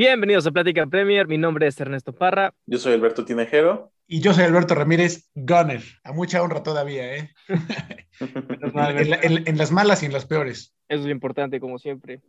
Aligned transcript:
Bienvenidos 0.00 0.46
a 0.46 0.50
Plática 0.50 0.86
Premier. 0.86 1.28
Mi 1.28 1.36
nombre 1.36 1.66
es 1.66 1.78
Ernesto 1.78 2.14
Parra. 2.14 2.54
Yo 2.64 2.78
soy 2.78 2.94
Alberto 2.94 3.26
Tinejero. 3.26 3.92
Y 4.06 4.22
yo 4.22 4.32
soy 4.32 4.44
Alberto 4.44 4.74
Ramírez 4.74 5.28
Gunner. 5.34 5.82
A 6.04 6.12
mucha 6.12 6.42
honra 6.42 6.62
todavía, 6.62 7.16
¿eh? 7.16 7.30
en, 8.18 9.46
en, 9.46 9.58
las 9.58 9.70
malas 9.70 10.02
y 10.02 10.06
en 10.06 10.14
las 10.14 10.24
peores. 10.24 10.74
Eso 10.88 11.00
es 11.00 11.04
lo 11.04 11.10
importante, 11.10 11.60
como 11.60 11.78
siempre. 11.78 12.22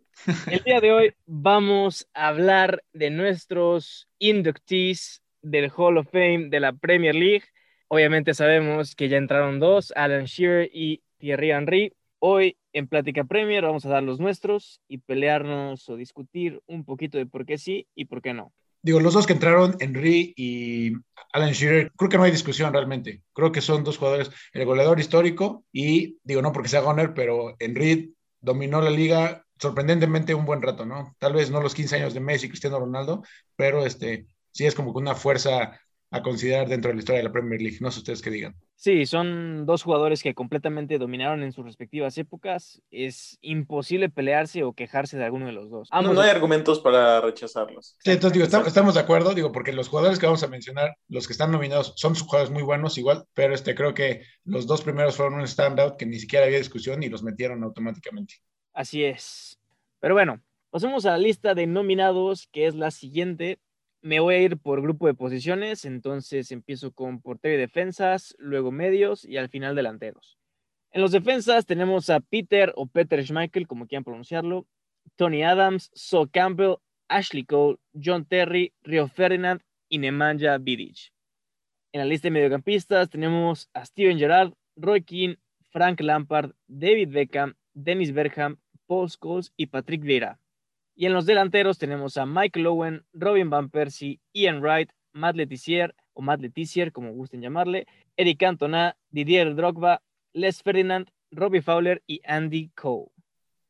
El 0.47 0.59
día 0.65 0.81
de 0.81 0.91
hoy 0.91 1.13
vamos 1.25 2.09
a 2.13 2.27
hablar 2.27 2.83
de 2.91 3.09
nuestros 3.09 4.09
inductees 4.19 5.23
del 5.41 5.71
Hall 5.73 5.97
of 5.97 6.11
Fame 6.11 6.49
de 6.49 6.59
la 6.59 6.73
Premier 6.73 7.15
League. 7.15 7.45
Obviamente 7.87 8.33
sabemos 8.33 8.95
que 8.95 9.07
ya 9.07 9.15
entraron 9.15 9.61
dos, 9.61 9.93
Alan 9.95 10.25
Shearer 10.25 10.69
y 10.73 11.03
Thierry 11.19 11.51
Henry. 11.51 11.93
Hoy 12.19 12.57
en 12.73 12.87
Plática 12.87 13.23
Premier 13.23 13.63
vamos 13.63 13.85
a 13.85 13.89
dar 13.89 14.03
los 14.03 14.19
nuestros 14.19 14.81
y 14.87 14.99
pelearnos 14.99 15.87
o 15.89 15.95
discutir 15.95 16.61
un 16.67 16.85
poquito 16.85 17.17
de 17.17 17.25
por 17.25 17.45
qué 17.45 17.57
sí 17.57 17.87
y 17.95 18.05
por 18.05 18.21
qué 18.21 18.33
no. 18.33 18.53
Digo, 18.83 18.99
los 18.99 19.13
dos 19.13 19.27
que 19.27 19.33
entraron, 19.33 19.75
Henry 19.79 20.33
y 20.35 20.93
Alan 21.33 21.51
Shearer, 21.51 21.91
creo 21.95 22.09
que 22.09 22.17
no 22.17 22.23
hay 22.23 22.31
discusión 22.31 22.73
realmente. 22.73 23.21
Creo 23.33 23.51
que 23.51 23.61
son 23.61 23.83
dos 23.83 23.97
jugadores, 23.97 24.31
el 24.53 24.65
goleador 24.65 24.99
histórico 24.99 25.65
y, 25.71 26.17
digo, 26.23 26.41
no 26.41 26.51
porque 26.51 26.69
sea 26.69 26.81
Goner, 26.81 27.13
pero 27.13 27.55
Henry 27.59 28.15
dominó 28.39 28.81
la 28.81 28.89
liga 28.89 29.45
sorprendentemente 29.59 30.33
un 30.33 30.45
buen 30.45 30.63
rato, 30.63 30.85
¿no? 30.85 31.15
Tal 31.19 31.33
vez 31.33 31.51
no 31.51 31.61
los 31.61 31.75
15 31.75 31.97
años 31.97 32.13
de 32.15 32.19
Messi, 32.19 32.49
Cristiano 32.49 32.79
Ronaldo, 32.79 33.23
pero 33.55 33.85
este, 33.85 34.25
sí 34.51 34.65
es 34.65 34.73
como 34.73 34.91
que 34.91 34.99
una 34.99 35.13
fuerza 35.13 35.79
a 36.09 36.21
considerar 36.23 36.67
dentro 36.67 36.89
de 36.89 36.95
la 36.95 36.99
historia 36.99 37.19
de 37.19 37.25
la 37.25 37.31
Premier 37.31 37.61
League. 37.61 37.77
No 37.79 37.91
sé 37.91 37.99
ustedes 37.99 38.23
qué 38.23 38.31
digan. 38.31 38.55
Sí, 38.81 39.05
son 39.05 39.67
dos 39.67 39.83
jugadores 39.83 40.23
que 40.23 40.33
completamente 40.33 40.97
dominaron 40.97 41.43
en 41.43 41.51
sus 41.51 41.63
respectivas 41.63 42.17
épocas. 42.17 42.81
Es 42.89 43.37
imposible 43.41 44.09
pelearse 44.09 44.63
o 44.63 44.73
quejarse 44.73 45.19
de 45.19 45.23
alguno 45.23 45.45
de 45.45 45.51
los 45.51 45.69
dos. 45.69 45.87
no, 45.91 46.19
hay 46.19 46.31
argumentos 46.31 46.79
para 46.79 47.21
rechazarlos. 47.21 47.95
Sí, 47.99 48.09
entonces 48.09 48.33
digo, 48.33 48.63
estamos, 48.65 48.95
de 48.95 48.99
acuerdo, 48.99 49.35
digo, 49.35 49.51
porque 49.51 49.71
los 49.71 49.87
jugadores 49.87 50.17
que 50.17 50.25
vamos 50.25 50.41
a 50.41 50.47
mencionar, 50.47 50.95
los 51.09 51.27
que 51.27 51.33
están 51.33 51.51
nominados, 51.51 51.93
son 51.95 52.15
jugadores 52.15 52.51
muy 52.51 52.63
buenos 52.63 52.97
igual, 52.97 53.25
pero 53.35 53.53
este 53.53 53.75
creo 53.75 53.93
que 53.93 54.23
los 54.45 54.65
dos 54.65 54.81
primeros 54.81 55.15
fueron 55.15 55.35
un 55.35 55.47
standout 55.47 55.95
que 55.95 56.07
ni 56.07 56.17
siquiera 56.17 56.47
había 56.47 56.57
discusión 56.57 57.03
y 57.03 57.09
los 57.09 57.21
metieron 57.21 57.63
automáticamente. 57.63 58.37
Así 58.73 59.03
es. 59.03 59.59
Pero 59.99 60.15
bueno, 60.15 60.41
pasemos 60.71 61.05
a 61.05 61.11
la 61.11 61.17
lista 61.19 61.53
de 61.53 61.67
nominados, 61.67 62.47
que 62.51 62.65
es 62.65 62.73
la 62.73 62.89
siguiente 62.89 63.59
me 64.01 64.19
voy 64.19 64.35
a 64.35 64.39
ir 64.39 64.57
por 64.57 64.81
grupo 64.81 65.07
de 65.07 65.13
posiciones, 65.13 65.85
entonces 65.85 66.51
empiezo 66.51 66.91
con 66.91 67.21
portero 67.21 67.55
y 67.55 67.59
defensas, 67.59 68.35
luego 68.39 68.71
medios 68.71 69.25
y 69.25 69.37
al 69.37 69.49
final 69.49 69.75
delanteros. 69.75 70.37
En 70.91 71.01
los 71.01 71.11
defensas 71.11 71.65
tenemos 71.65 72.09
a 72.09 72.19
Peter 72.19 72.73
o 72.75 72.87
Peter 72.87 73.23
Schmeichel, 73.23 73.67
como 73.67 73.87
quieran 73.87 74.03
pronunciarlo, 74.03 74.67
Tony 75.15 75.43
Adams, 75.43 75.89
So 75.93 76.27
Campbell, 76.27 76.75
Ashley 77.07 77.45
Cole, 77.45 77.77
John 77.93 78.25
Terry, 78.25 78.73
Rio 78.83 79.07
Ferdinand 79.07 79.61
y 79.87 79.99
Nemanja 79.99 80.57
Vidic. 80.57 81.13
En 81.93 81.99
la 81.99 82.05
lista 82.05 82.27
de 82.27 82.31
mediocampistas 82.31 83.09
tenemos 83.09 83.69
a 83.73 83.85
Steven 83.85 84.17
Gerrard, 84.17 84.53
Roy 84.75 85.03
Keane, 85.03 85.37
Frank 85.69 86.01
Lampard, 86.01 86.51
David 86.67 87.09
Beckham, 87.09 87.55
Dennis 87.73 88.11
Bergham, 88.13 88.57
Paul 88.87 89.09
Scholes 89.09 89.53
y 89.55 89.67
Patrick 89.67 90.01
Vieira. 90.01 90.40
Y 90.95 91.05
en 91.05 91.13
los 91.13 91.25
delanteros 91.25 91.77
tenemos 91.77 92.17
a 92.17 92.25
Michael 92.25 92.67
Owen, 92.67 93.05
Robin 93.13 93.49
Van 93.49 93.69
Persie, 93.69 94.19
Ian 94.33 94.61
Wright, 94.61 94.91
Matt 95.13 95.35
Letizier, 95.35 95.95
o 96.13 96.21
Matt 96.21 96.41
Letizier, 96.41 96.91
como 96.91 97.13
gusten 97.13 97.41
llamarle, 97.41 97.87
Eric 98.17 98.39
Cantona, 98.39 98.97
Didier 99.09 99.55
Drogba, 99.55 100.01
Les 100.33 100.61
Ferdinand, 100.61 101.09
Robbie 101.31 101.61
Fowler 101.61 102.03
y 102.07 102.21
Andy 102.25 102.69
Cole. 102.75 103.11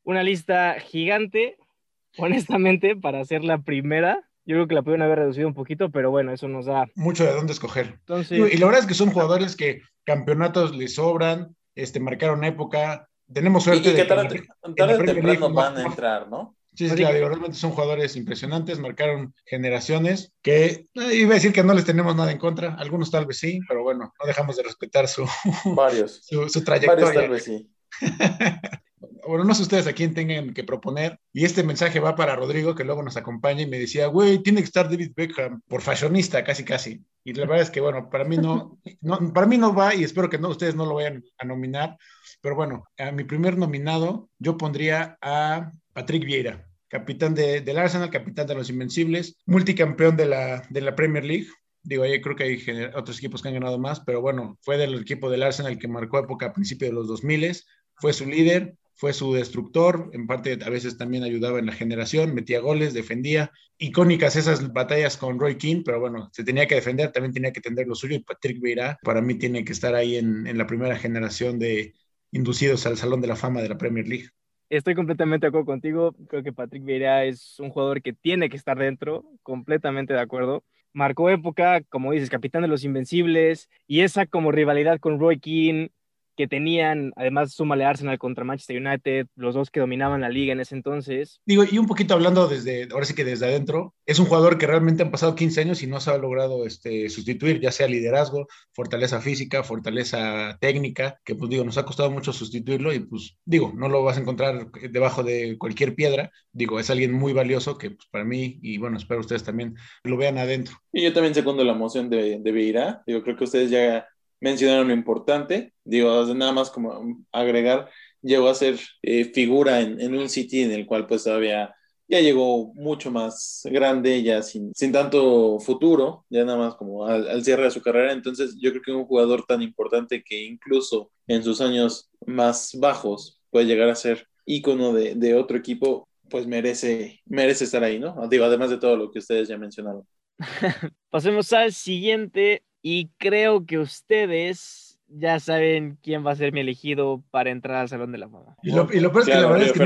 Una 0.03 0.23
lista 0.23 0.75
gigante, 0.79 1.57
honestamente, 2.17 2.95
para 2.95 3.23
ser 3.25 3.43
la 3.43 3.59
primera. 3.59 4.27
Yo 4.43 4.55
creo 4.55 4.67
que 4.67 4.75
la 4.75 4.81
pueden 4.81 5.03
haber 5.03 5.19
reducido 5.19 5.47
un 5.47 5.53
poquito, 5.53 5.91
pero 5.91 6.09
bueno, 6.09 6.33
eso 6.33 6.47
nos 6.47 6.65
da... 6.65 6.87
Mucho 6.95 7.23
de 7.23 7.33
dónde 7.33 7.53
escoger. 7.53 7.99
Y 8.31 8.57
la 8.57 8.65
verdad 8.65 8.81
es 8.81 8.87
que 8.87 8.95
son 8.95 9.11
jugadores 9.11 9.55
que 9.55 9.81
campeonatos 10.03 10.75
les 10.75 10.95
sobran, 10.95 11.55
este, 11.75 11.99
marcaron 11.99 12.43
época. 12.43 13.07
Tenemos 13.31 13.63
suerte 13.63 13.89
y 13.89 13.93
que 13.93 14.01
de 14.01 14.05
tarde, 14.05 14.43
que 14.75 15.37
van 15.47 15.77
a 15.77 15.83
entrar, 15.83 16.27
¿no? 16.27 16.55
Sí, 16.73 16.89
sí, 16.89 16.95
claro, 16.95 17.27
realmente 17.27 17.57
son 17.57 17.71
jugadores 17.71 18.15
impresionantes, 18.15 18.79
marcaron 18.79 19.35
generaciones 19.45 20.31
que 20.41 20.87
eh, 20.93 21.13
iba 21.13 21.31
a 21.31 21.35
decir 21.35 21.51
que 21.51 21.63
no 21.63 21.73
les 21.73 21.83
tenemos 21.85 22.15
nada 22.15 22.31
en 22.31 22.37
contra, 22.37 22.75
algunos 22.75 23.11
tal 23.11 23.25
vez 23.25 23.39
sí, 23.39 23.59
pero 23.67 23.83
bueno, 23.83 24.13
no 24.17 24.25
dejamos 24.25 24.55
de 24.55 24.63
respetar 24.63 25.07
su, 25.07 25.27
Varios. 25.75 26.21
su, 26.25 26.63
trayectoria. 26.63 27.05
Varios 27.05 27.13
tal 27.13 27.29
vez 27.29 27.43
sí. 27.43 27.69
bueno, 29.27 29.43
no 29.43 29.53
sé 29.53 29.63
ustedes 29.63 29.87
a 29.87 29.93
quién 29.93 30.13
tengan 30.13 30.53
que 30.53 30.63
proponer, 30.63 31.19
y 31.33 31.45
este 31.45 31.63
mensaje 31.63 31.99
va 31.99 32.15
para 32.15 32.35
Rodrigo, 32.35 32.75
que 32.75 32.83
luego 32.83 33.03
nos 33.03 33.17
acompaña 33.17 33.61
y 33.61 33.67
me 33.67 33.79
decía, 33.79 34.07
güey, 34.07 34.39
tiene 34.39 34.61
que 34.61 34.65
estar 34.65 34.89
David 34.89 35.11
Beckham 35.15 35.61
por 35.67 35.81
fashionista, 35.81 36.43
casi, 36.43 36.63
casi. 36.63 37.03
Y 37.23 37.33
la 37.33 37.45
verdad 37.45 37.61
es 37.61 37.69
que, 37.69 37.81
bueno, 37.81 38.09
para 38.09 38.23
mí 38.23 38.37
no, 38.37 38.79
no, 39.01 39.33
para 39.33 39.47
mí 39.47 39.57
no 39.57 39.73
va 39.73 39.93
y 39.95 40.03
espero 40.03 40.29
que 40.29 40.37
no, 40.37 40.49
ustedes 40.49 40.75
no 40.75 40.85
lo 40.85 40.95
vayan 40.95 41.23
a 41.37 41.45
nominar, 41.45 41.97
pero 42.41 42.55
bueno, 42.55 42.85
a 42.97 43.11
mi 43.11 43.23
primer 43.23 43.57
nominado 43.57 44.29
yo 44.39 44.57
pondría 44.57 45.17
a 45.21 45.71
Patrick 45.93 46.25
Vieira, 46.25 46.67
capitán 46.87 47.35
de, 47.35 47.61
del 47.61 47.77
Arsenal, 47.77 48.09
capitán 48.09 48.47
de 48.47 48.55
los 48.55 48.69
Invencibles, 48.69 49.37
multicampeón 49.45 50.17
de 50.17 50.25
la, 50.25 50.63
de 50.69 50.81
la 50.81 50.95
Premier 50.95 51.23
League. 51.23 51.47
Digo, 51.83 52.03
ahí 52.03 52.21
creo 52.21 52.35
que 52.35 52.43
hay 52.43 52.63
otros 52.95 53.17
equipos 53.17 53.41
que 53.41 53.47
han 53.47 53.55
ganado 53.55 53.79
más, 53.79 54.01
pero 54.01 54.21
bueno, 54.21 54.57
fue 54.61 54.77
del 54.77 54.99
equipo 54.99 55.29
del 55.29 55.43
Arsenal 55.43 55.79
que 55.79 55.87
marcó 55.87 56.19
época 56.19 56.47
a 56.47 56.53
principios 56.53 56.91
de 56.91 56.95
los 56.95 57.07
2000, 57.07 57.55
fue 57.95 58.13
su 58.13 58.25
líder, 58.25 58.75
fue 58.95 59.13
su 59.13 59.33
destructor, 59.33 60.09
en 60.13 60.27
parte 60.27 60.59
a 60.63 60.69
veces 60.69 60.97
también 60.97 61.23
ayudaba 61.23 61.59
en 61.59 61.65
la 61.65 61.73
generación, 61.73 62.35
metía 62.35 62.59
goles, 62.59 62.93
defendía. 62.93 63.51
Icónicas 63.77 64.35
esas 64.35 64.71
batallas 64.73 65.17
con 65.17 65.39
Roy 65.39 65.57
King, 65.57 65.81
pero 65.83 65.99
bueno, 65.99 66.29
se 66.33 66.43
tenía 66.43 66.67
que 66.67 66.75
defender, 66.75 67.11
también 67.11 67.33
tenía 67.33 67.51
que 67.51 67.61
tender 67.61 67.87
lo 67.87 67.95
suyo 67.95 68.15
y 68.15 68.23
Patrick 68.23 68.61
Vieira 68.61 68.99
para 69.03 69.21
mí 69.21 69.35
tiene 69.35 69.65
que 69.65 69.73
estar 69.73 69.95
ahí 69.95 70.17
en, 70.17 70.45
en 70.45 70.57
la 70.57 70.67
primera 70.67 70.97
generación 70.97 71.57
de 71.57 71.93
inducidos 72.31 72.85
al 72.85 72.97
Salón 72.97 73.21
de 73.21 73.27
la 73.27 73.35
Fama 73.35 73.61
de 73.61 73.69
la 73.69 73.77
Premier 73.77 74.07
League. 74.07 74.29
Estoy 74.69 74.95
completamente 74.95 75.45
de 75.45 75.49
acuerdo 75.49 75.65
contigo. 75.65 76.15
Creo 76.29 76.43
que 76.43 76.53
Patrick 76.53 76.85
Vieira 76.85 77.25
es 77.25 77.59
un 77.59 77.71
jugador 77.71 78.01
que 78.01 78.13
tiene 78.13 78.49
que 78.49 78.55
estar 78.55 78.77
dentro, 78.77 79.25
completamente 79.43 80.13
de 80.13 80.21
acuerdo. 80.21 80.63
Marcó 80.93 81.29
época, 81.29 81.81
como 81.89 82.13
dices, 82.13 82.29
capitán 82.29 82.61
de 82.61 82.69
los 82.69 82.83
Invencibles, 82.85 83.69
y 83.85 84.01
esa 84.01 84.25
como 84.25 84.51
rivalidad 84.51 84.99
con 84.99 85.19
Roy 85.19 85.39
Keane, 85.39 85.91
que 86.35 86.47
tenían, 86.47 87.11
además 87.15 87.53
súmale 87.53 87.85
Arsenal 87.85 88.17
contra 88.17 88.43
Manchester 88.43 88.81
United, 88.81 89.27
los 89.35 89.55
dos 89.55 89.69
que 89.69 89.79
dominaban 89.79 90.21
la 90.21 90.29
liga 90.29 90.53
en 90.53 90.59
ese 90.59 90.75
entonces. 90.75 91.41
Digo, 91.45 91.63
y 91.69 91.77
un 91.77 91.87
poquito 91.87 92.13
hablando 92.13 92.47
desde, 92.47 92.87
ahora 92.91 93.05
sí 93.05 93.13
que 93.13 93.23
desde 93.23 93.45
adentro, 93.45 93.93
es 94.05 94.19
un 94.19 94.25
jugador 94.25 94.57
que 94.57 94.67
realmente 94.67 95.03
han 95.03 95.11
pasado 95.11 95.35
15 95.35 95.61
años 95.61 95.83
y 95.83 95.87
no 95.87 95.99
se 95.99 96.11
ha 96.11 96.17
logrado 96.17 96.65
este, 96.65 97.09
sustituir, 97.09 97.59
ya 97.59 97.71
sea 97.71 97.87
liderazgo, 97.87 98.47
fortaleza 98.73 99.21
física, 99.21 99.63
fortaleza 99.63 100.57
técnica, 100.59 101.19
que 101.23 101.35
pues 101.35 101.49
digo, 101.49 101.63
nos 101.63 101.77
ha 101.77 101.85
costado 101.85 102.11
mucho 102.11 102.33
sustituirlo 102.33 102.93
y 102.93 102.99
pues 102.99 103.37
digo, 103.45 103.73
no 103.75 103.89
lo 103.89 104.03
vas 104.03 104.17
a 104.17 104.21
encontrar 104.21 104.71
debajo 104.71 105.23
de 105.23 105.57
cualquier 105.57 105.95
piedra, 105.95 106.31
digo, 106.51 106.79
es 106.79 106.89
alguien 106.89 107.13
muy 107.13 107.33
valioso 107.33 107.77
que 107.77 107.91
pues, 107.91 108.07
para 108.09 108.25
mí, 108.25 108.59
y 108.61 108.77
bueno, 108.77 108.97
espero 108.97 109.21
ustedes 109.21 109.43
también 109.43 109.75
lo 110.03 110.17
vean 110.17 110.37
adentro. 110.37 110.75
Y 110.91 111.03
yo 111.03 111.13
también 111.13 111.33
segundo 111.33 111.63
la 111.63 111.73
moción 111.73 112.09
de, 112.09 112.39
de 112.39 112.51
Beira, 112.51 113.03
digo, 113.05 113.21
creo 113.23 113.37
que 113.37 113.45
ustedes 113.45 113.69
ya 113.69 114.05
mencionaron 114.41 114.87
lo 114.89 114.93
importante, 114.93 115.73
digo, 115.85 116.25
nada 116.35 116.51
más 116.51 116.69
como 116.69 117.23
agregar, 117.31 117.89
llegó 118.21 118.49
a 118.49 118.55
ser 118.55 118.79
eh, 119.01 119.25
figura 119.25 119.79
en, 119.79 120.15
un 120.15 120.29
City 120.29 120.63
en 120.63 120.71
el 120.71 120.85
cual 120.85 121.07
pues 121.07 121.23
todavía 121.23 121.73
ya 122.07 122.19
llegó 122.19 122.73
mucho 122.73 123.09
más 123.09 123.61
grande, 123.65 124.21
ya 124.21 124.41
sin, 124.41 124.73
sin 124.75 124.91
tanto 124.91 125.59
futuro, 125.59 126.25
ya 126.29 126.43
nada 126.43 126.57
más 126.57 126.75
como 126.75 127.05
al, 127.05 127.43
cierre 127.43 127.63
de 127.63 127.71
su 127.71 127.81
carrera, 127.81 128.11
entonces 128.11 128.57
yo 128.59 128.71
creo 128.71 128.81
que 128.81 128.91
un 128.91 129.05
jugador 129.05 129.45
tan 129.45 129.61
importante 129.61 130.23
que 130.23 130.43
incluso 130.43 131.11
en 131.27 131.43
sus 131.43 131.61
años 131.61 132.09
más 132.25 132.75
bajos 132.77 133.39
puede 133.49 133.65
llegar 133.65 133.89
a 133.89 133.95
ser 133.95 134.27
ícono 134.45 134.91
de, 134.91 135.15
de 135.15 135.35
otro 135.35 135.57
equipo, 135.57 136.09
pues 136.29 136.47
merece, 136.47 137.21
merece 137.25 137.65
estar 137.65 137.83
ahí, 137.83 137.99
¿no? 137.99 138.27
Digo, 138.27 138.45
además 138.45 138.71
de 138.71 138.77
todo 138.77 138.97
lo 138.97 139.11
que 139.11 139.19
ustedes 139.19 139.47
ya 139.47 139.57
mencionaron. 139.57 140.05
Pasemos 141.09 141.53
al 141.53 141.71
siguiente 141.73 142.63
y 142.81 143.09
creo 143.17 143.65
que 143.65 143.77
ustedes 143.77 144.99
ya 145.07 145.39
saben 145.39 145.97
quién 146.01 146.25
va 146.25 146.31
a 146.31 146.35
ser 146.35 146.53
mi 146.53 146.61
elegido 146.61 147.23
para 147.31 147.51
entrar 147.51 147.77
al 147.77 147.89
Salón 147.89 148.11
de 148.11 148.17
la 148.17 148.29
Fama. 148.29 148.55
Y 148.63 148.71
lo, 148.71 148.87
y 148.91 148.99
lo 148.99 149.11
peor 149.11 149.23
es 149.23 149.29
que 149.29 149.41
la 149.41 149.47
verdad 149.47 149.67
es 149.67 149.73
que 149.73 149.85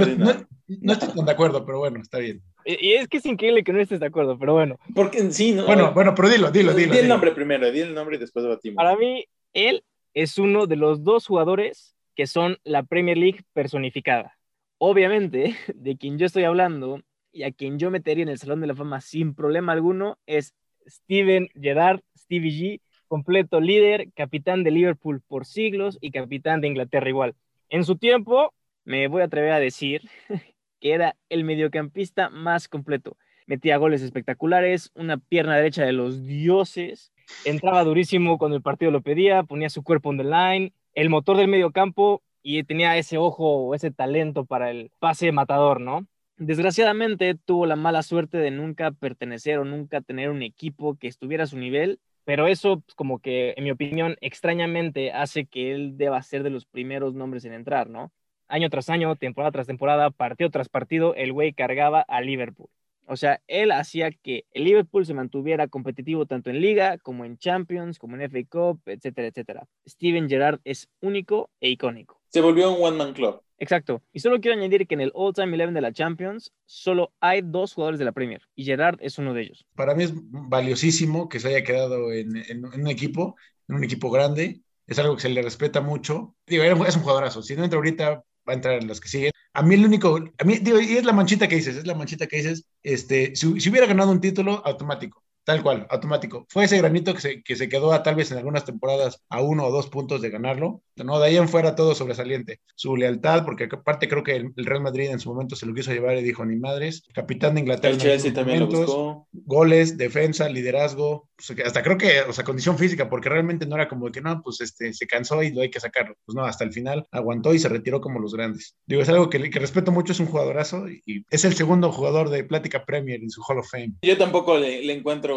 no, 0.81 0.93
estoy 0.93 1.09
tan 1.09 1.25
de 1.25 1.31
acuerdo, 1.31 1.65
pero 1.65 1.79
bueno, 1.79 1.99
está 1.99 2.19
bien. 2.19 2.41
Y, 2.63 2.93
es 2.93 3.07
que 3.07 3.17
es 3.17 3.25
increíble 3.25 3.63
que 3.63 3.73
no 3.73 3.79
estés 3.79 3.99
de 3.99 4.05
acuerdo, 4.05 4.37
pero 4.37 4.53
bueno. 4.53 4.77
Porque 4.93 5.31
sí, 5.31 5.53
¿no? 5.53 5.65
Bueno, 5.65 5.93
bueno, 5.93 6.13
pero 6.15 6.29
dilo, 6.29 6.51
dilo, 6.51 6.73
dilo. 6.73 6.93
Di 6.93 6.99
el 6.99 7.07
nombre 7.07 7.31
primero, 7.31 7.71
di 7.71 7.79
el 7.79 7.93
nombre 7.93 8.17
y 8.17 8.19
después 8.19 8.43
debatimos. 8.43 8.75
Para 8.75 8.95
mí, 8.95 9.25
él 9.53 9.83
es 10.13 10.37
uno 10.37 10.67
de 10.67 10.75
los 10.75 11.03
dos 11.03 11.27
jugadores 11.27 11.95
que 12.15 12.27
son 12.27 12.57
la 12.63 12.83
Premier 12.83 13.17
League 13.17 13.41
personificada. 13.53 14.37
Obviamente, 14.77 15.55
de 15.75 15.97
quien 15.97 16.17
yo 16.17 16.25
estoy 16.25 16.43
hablando 16.43 17.01
y 17.31 17.43
a 17.43 17.51
quien 17.51 17.79
yo 17.79 17.91
metería 17.91 18.23
en 18.23 18.29
el 18.29 18.39
Salón 18.39 18.61
de 18.61 18.67
la 18.67 18.75
Fama 18.75 19.01
sin 19.01 19.35
problema 19.35 19.73
alguno 19.73 20.17
es 20.25 20.53
Steven 20.87 21.49
Gerrard, 21.59 22.01
Stevie 22.17 22.51
G, 22.51 22.81
completo 23.07 23.59
líder, 23.59 24.11
capitán 24.13 24.63
de 24.63 24.71
Liverpool 24.71 25.21
por 25.21 25.45
siglos 25.45 25.97
y 26.01 26.11
capitán 26.11 26.61
de 26.61 26.67
Inglaterra 26.67 27.09
igual. 27.09 27.35
En 27.69 27.83
su 27.83 27.97
tiempo, 27.97 28.53
me 28.83 29.07
voy 29.07 29.21
a 29.21 29.25
atrever 29.25 29.51
a 29.51 29.59
decir 29.59 30.01
que 30.79 30.93
era 30.93 31.15
el 31.29 31.43
mediocampista 31.43 32.29
más 32.29 32.67
completo. 32.67 33.17
metía 33.47 33.77
goles 33.77 34.01
espectaculares, 34.01 34.91
una 34.95 35.17
pierna 35.17 35.55
derecha 35.55 35.85
de 35.85 35.93
los 35.93 36.25
dioses, 36.25 37.11
entraba 37.43 37.83
durísimo 37.83 38.37
cuando 38.37 38.57
el 38.57 38.63
partido 38.63 38.91
lo 38.91 39.01
pedía, 39.01 39.43
ponía 39.43 39.69
su 39.69 39.83
cuerpo 39.83 40.09
on 40.09 40.17
the 40.17 40.23
line, 40.23 40.73
el 40.93 41.09
motor 41.09 41.37
del 41.37 41.47
medio 41.47 41.71
campo 41.71 42.23
y 42.41 42.63
tenía 42.63 42.97
ese 42.97 43.17
ojo 43.17 43.67
o 43.67 43.75
ese 43.75 43.91
talento 43.91 44.45
para 44.45 44.71
el 44.71 44.91
pase 44.99 45.31
matador, 45.31 45.81
¿no? 45.81 46.07
Desgraciadamente 46.37 47.35
tuvo 47.35 47.65
la 47.65 47.75
mala 47.75 48.03
suerte 48.03 48.37
de 48.37 48.51
nunca 48.51 48.91
pertenecer 48.91 49.57
o 49.57 49.65
nunca 49.65 50.01
tener 50.01 50.29
un 50.29 50.41
equipo 50.43 50.95
que 50.97 51.07
estuviera 51.07 51.45
a 51.45 51.47
su 51.47 51.57
nivel, 51.57 51.99
pero 52.25 52.47
eso 52.47 52.81
pues, 52.81 52.95
como 52.95 53.19
que, 53.19 53.53
en 53.55 53.63
mi 53.63 53.71
opinión, 53.71 54.17
extrañamente 54.19 55.11
hace 55.11 55.45
que 55.45 55.71
él 55.71 55.97
deba 55.97 56.21
ser 56.21 56.43
de 56.43 56.49
los 56.49 56.65
primeros 56.65 57.13
nombres 57.13 57.45
en 57.45 57.53
entrar, 57.53 57.89
¿no? 57.89 58.11
Año 58.47 58.69
tras 58.69 58.89
año, 58.89 59.15
temporada 59.15 59.51
tras 59.51 59.67
temporada, 59.67 60.11
partido 60.11 60.49
tras 60.49 60.69
partido, 60.69 61.15
el 61.15 61.31
güey 61.31 61.53
cargaba 61.53 62.01
a 62.01 62.21
Liverpool. 62.21 62.69
O 63.07 63.17
sea, 63.17 63.41
él 63.47 63.71
hacía 63.71 64.11
que 64.11 64.45
el 64.51 64.63
Liverpool 64.63 65.05
se 65.05 65.13
mantuviera 65.13 65.67
competitivo 65.67 66.25
tanto 66.25 66.49
en 66.49 66.59
Liga 66.59 66.97
como 66.97 67.23
en 67.23 67.37
Champions, 67.37 67.99
como 67.99 68.15
en 68.15 68.23
FA 68.23 68.39
Cup, 68.49 68.81
etcétera, 68.87 69.27
etcétera. 69.27 69.67
Steven 69.87 70.27
Gerrard 70.27 70.59
es 70.63 70.89
único 71.01 71.51
e 71.59 71.69
icónico. 71.69 72.19
Se 72.29 72.41
volvió 72.41 72.71
un 72.73 72.83
one-man 72.83 73.13
club. 73.13 73.44
Exacto. 73.57 74.01
Y 74.11 74.19
solo 74.19 74.39
quiero 74.41 74.57
añadir 74.57 74.87
que 74.87 74.95
en 74.95 75.01
el 75.01 75.11
All-Time 75.13 75.55
Eleven 75.55 75.73
de 75.73 75.81
la 75.81 75.93
Champions 75.93 76.53
solo 76.65 77.13
hay 77.19 77.41
dos 77.43 77.73
jugadores 77.73 77.99
de 77.99 78.05
la 78.05 78.11
Premier 78.11 78.41
y 78.55 78.65
Gerrard 78.65 78.97
es 79.01 79.17
uno 79.17 79.33
de 79.33 79.43
ellos. 79.43 79.65
Para 79.75 79.95
mí 79.95 80.03
es 80.03 80.13
valiosísimo 80.15 81.29
que 81.29 81.39
se 81.39 81.49
haya 81.49 81.63
quedado 81.63 82.11
en, 82.11 82.35
en- 82.37 82.65
un 82.65 82.87
equipo, 82.87 83.35
en 83.67 83.75
un 83.75 83.83
equipo 83.83 84.09
grande. 84.11 84.61
Es 84.87 84.99
algo 84.99 85.15
que 85.15 85.23
se 85.23 85.29
le 85.29 85.41
respeta 85.41 85.81
mucho. 85.81 86.35
Digo, 86.45 86.63
es 86.63 86.95
un 86.95 87.01
jugadorazo. 87.01 87.41
Si 87.41 87.55
no 87.55 87.63
entra 87.63 87.77
ahorita, 87.77 88.09
va 88.47 88.53
a 88.53 88.53
entrar 88.53 88.75
en 88.81 88.87
los 88.87 89.01
que 89.01 89.09
siguen. 89.09 89.31
A 89.53 89.63
mí 89.63 89.75
el 89.75 89.85
único, 89.85 90.17
a 90.37 90.43
mí, 90.43 90.57
digo, 90.59 90.79
y 90.79 90.97
es 90.97 91.05
la 91.05 91.13
manchita 91.13 91.47
que 91.47 91.55
dices, 91.55 91.75
es 91.77 91.87
la 91.87 91.95
manchita 91.95 92.27
que 92.27 92.37
dices, 92.37 92.67
este, 92.83 93.35
si 93.35 93.47
hubiera 93.69 93.87
ganado 93.87 94.11
un 94.11 94.21
título, 94.21 94.61
automático. 94.65 95.23
Tal 95.45 95.61
cual, 95.61 95.85
automático. 95.89 96.45
Fue 96.49 96.65
ese 96.65 96.79
granito 96.79 97.13
que 97.13 97.21
se, 97.21 97.43
que 97.43 97.55
se 97.55 97.69
quedó 97.69 97.93
a, 97.93 98.01
tal 98.01 98.15
vez 98.15 98.31
en 98.31 98.39
algunas 98.39 98.65
temporadas 98.65 99.21
a 99.29 99.41
uno 99.41 99.65
o 99.65 99.71
dos 99.71 99.87
puntos 99.87 100.21
de 100.21 100.31
ganarlo. 100.31 100.81
No, 100.95 101.19
de 101.19 101.27
ahí 101.27 101.37
en 101.37 101.47
fuera 101.47 101.75
todo 101.75 101.93
sobresaliente. 101.93 102.61
Su 102.73 102.95
lealtad, 102.95 103.45
porque 103.45 103.69
aparte 103.71 104.07
creo 104.07 104.23
que 104.23 104.35
el, 104.35 104.53
el 104.55 104.65
Real 104.65 104.81
Madrid 104.81 105.09
en 105.11 105.19
su 105.19 105.29
momento 105.29 105.55
se 105.55 105.67
lo 105.67 105.73
quiso 105.73 105.93
llevar 105.93 106.17
y 106.17 106.23
dijo, 106.23 106.43
ni 106.45 106.55
madres. 106.55 107.03
Capitán 107.13 107.53
de 107.53 107.61
Inglaterra. 107.61 107.93
El 107.93 108.01
Chelsea 108.01 108.33
también 108.33 108.61
lo 108.61 108.67
buscó. 108.67 109.27
Goles, 109.31 109.97
defensa, 109.97 110.49
liderazgo, 110.49 111.29
pues, 111.35 111.59
hasta 111.63 111.83
creo 111.83 111.97
que, 111.97 112.21
o 112.21 112.33
sea, 112.33 112.43
condición 112.43 112.77
física, 112.77 113.09
porque 113.09 113.29
realmente 113.29 113.67
no 113.67 113.75
era 113.75 113.87
como 113.87 114.11
que 114.11 114.21
no, 114.21 114.41
pues 114.41 114.61
este, 114.61 114.93
se 114.93 115.05
cansó 115.05 115.43
y 115.43 115.51
lo 115.51 115.61
hay 115.61 115.69
que 115.69 115.79
sacarlo. 115.79 116.15
Pues 116.25 116.35
no, 116.35 116.45
hasta 116.45 116.63
el 116.63 116.73
final 116.73 117.05
aguantó 117.11 117.53
y 117.53 117.59
se 117.59 117.69
retiró 117.69 118.01
como 118.01 118.19
los 118.19 118.33
grandes. 118.33 118.75
Digo, 118.87 119.01
es 119.03 119.09
algo 119.09 119.29
que, 119.29 119.49
que 119.49 119.59
respeto 119.59 119.91
mucho, 119.91 120.13
es 120.13 120.19
un 120.19 120.27
jugadorazo 120.27 120.89
y, 120.89 121.03
y 121.05 121.25
es 121.29 121.45
el 121.45 121.53
segundo 121.53 121.91
jugador 121.91 122.29
de 122.29 122.43
Plática 122.43 122.83
Premier 122.83 123.21
en 123.21 123.29
su 123.29 123.43
Hall 123.43 123.59
of 123.59 123.69
Fame. 123.69 123.93
Yo 124.01 124.17
tampoco 124.17 124.57
le, 124.57 124.81
le 124.81 124.93
encuentro 124.93 125.34